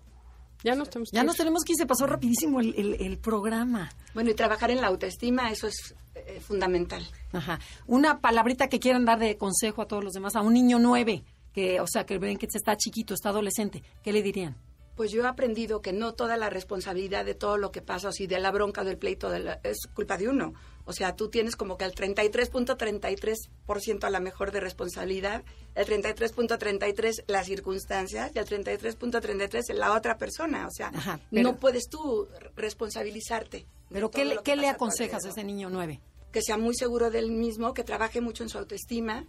[0.64, 1.26] Ya nos tenemos que Ya ir.
[1.26, 3.90] nos tenemos que ir, se pasó rapidísimo el, el- el programa.
[4.14, 7.06] Bueno, y trabajar en la autoestima, eso es eh, fundamental.
[7.32, 7.60] Ajá.
[7.86, 11.22] Una palabrita que quieran dar de consejo a todos los demás, a un niño nueve,
[11.52, 14.56] que, o sea, que ven que está chiquito, está adolescente, ¿qué le dirían?
[14.96, 18.12] Pues yo he aprendido que no toda la responsabilidad de todo lo que pasa, o
[18.12, 20.54] si de la bronca del pleito, de la- es culpa de uno.
[20.86, 25.42] O sea, tú tienes como que el 33.33% a la mejor de responsabilidad,
[25.74, 30.66] el 33.33 las circunstancias y el 33.33 la otra persona.
[30.66, 33.66] O sea, Ajá, pero- no puedes tú responsabilizarte.
[33.90, 36.00] Pero ¿qué le, qué le aconsejas a ese niño nueve?
[36.32, 39.24] que sea muy seguro del mismo, que trabaje mucho en su autoestima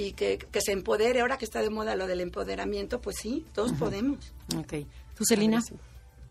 [0.00, 1.20] y que, que se empodere.
[1.20, 4.32] Ahora que está de moda lo del empoderamiento, pues sí, todos podemos.
[4.56, 4.86] Ok.
[5.16, 5.62] ¿Tú, Celina?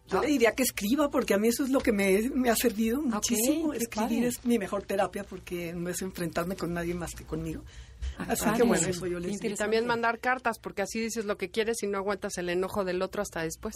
[0.07, 2.55] Yo le diría que escriba, porque a mí eso es lo que me, me ha
[2.55, 3.73] servido muchísimo.
[3.73, 7.61] Escribir es mi mejor terapia porque no es enfrentarme con nadie más que conmigo.
[8.17, 8.57] Así padre.
[8.57, 9.53] que bueno, eso yo les digo.
[9.53, 12.85] Y también mandar cartas, porque así dices lo que quieres y no aguantas el enojo
[12.85, 13.75] del otro hasta después.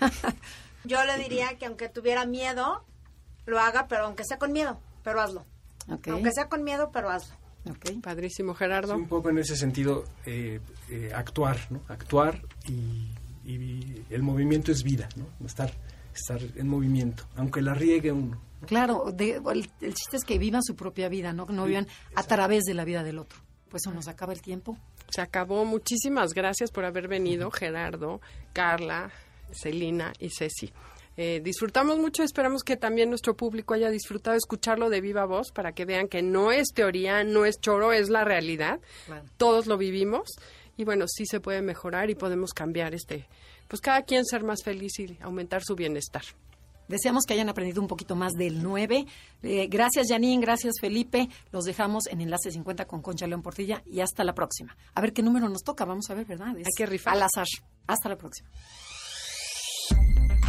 [0.84, 2.84] Yo le diría que aunque tuviera miedo,
[3.46, 5.46] lo haga, pero aunque sea con miedo, pero hazlo.
[5.90, 6.08] Ok.
[6.08, 7.34] Aunque sea con miedo, pero hazlo.
[7.70, 8.00] Ok.
[8.02, 8.94] Padrísimo, Sí, Gerardo.
[8.96, 10.60] un poco en ese sentido, eh,
[10.90, 11.80] eh, actuar, ¿no?
[11.88, 13.08] Actuar y,
[13.44, 15.26] y el movimiento es vida, ¿no?
[15.46, 15.72] Estar,
[16.14, 18.40] estar en movimiento, aunque la riegue uno.
[18.66, 22.22] Claro, de- el, el chiste es que vivan su propia vida, no, no vivan a
[22.22, 23.38] través de la vida del otro.
[23.68, 24.78] Pues se nos acaba el tiempo.
[25.10, 25.64] Se acabó.
[25.64, 28.20] Muchísimas gracias por haber venido, Gerardo,
[28.52, 29.10] Carla,
[29.52, 30.72] Celina y Ceci.
[31.16, 35.72] Eh, disfrutamos mucho, esperamos que también nuestro público haya disfrutado escucharlo de viva voz para
[35.72, 38.80] que vean que no es teoría, no es choro, es la realidad.
[39.36, 40.30] Todos lo vivimos
[40.76, 43.28] y bueno, sí se puede mejorar y podemos cambiar este,
[43.68, 46.24] pues cada quien ser más feliz y aumentar su bienestar.
[46.88, 49.06] Deseamos que hayan aprendido un poquito más del 9.
[49.42, 50.42] Eh, gracias, Janine.
[50.42, 51.30] Gracias, Felipe.
[51.50, 54.76] Los dejamos en Enlace 50 con Concha León Portilla y hasta la próxima.
[54.94, 55.86] A ver qué número nos toca.
[55.86, 56.50] Vamos a ver, ¿verdad?
[56.58, 57.14] Es Hay que rifar.
[57.14, 57.46] Al azar.
[57.86, 58.50] Hasta la próxima.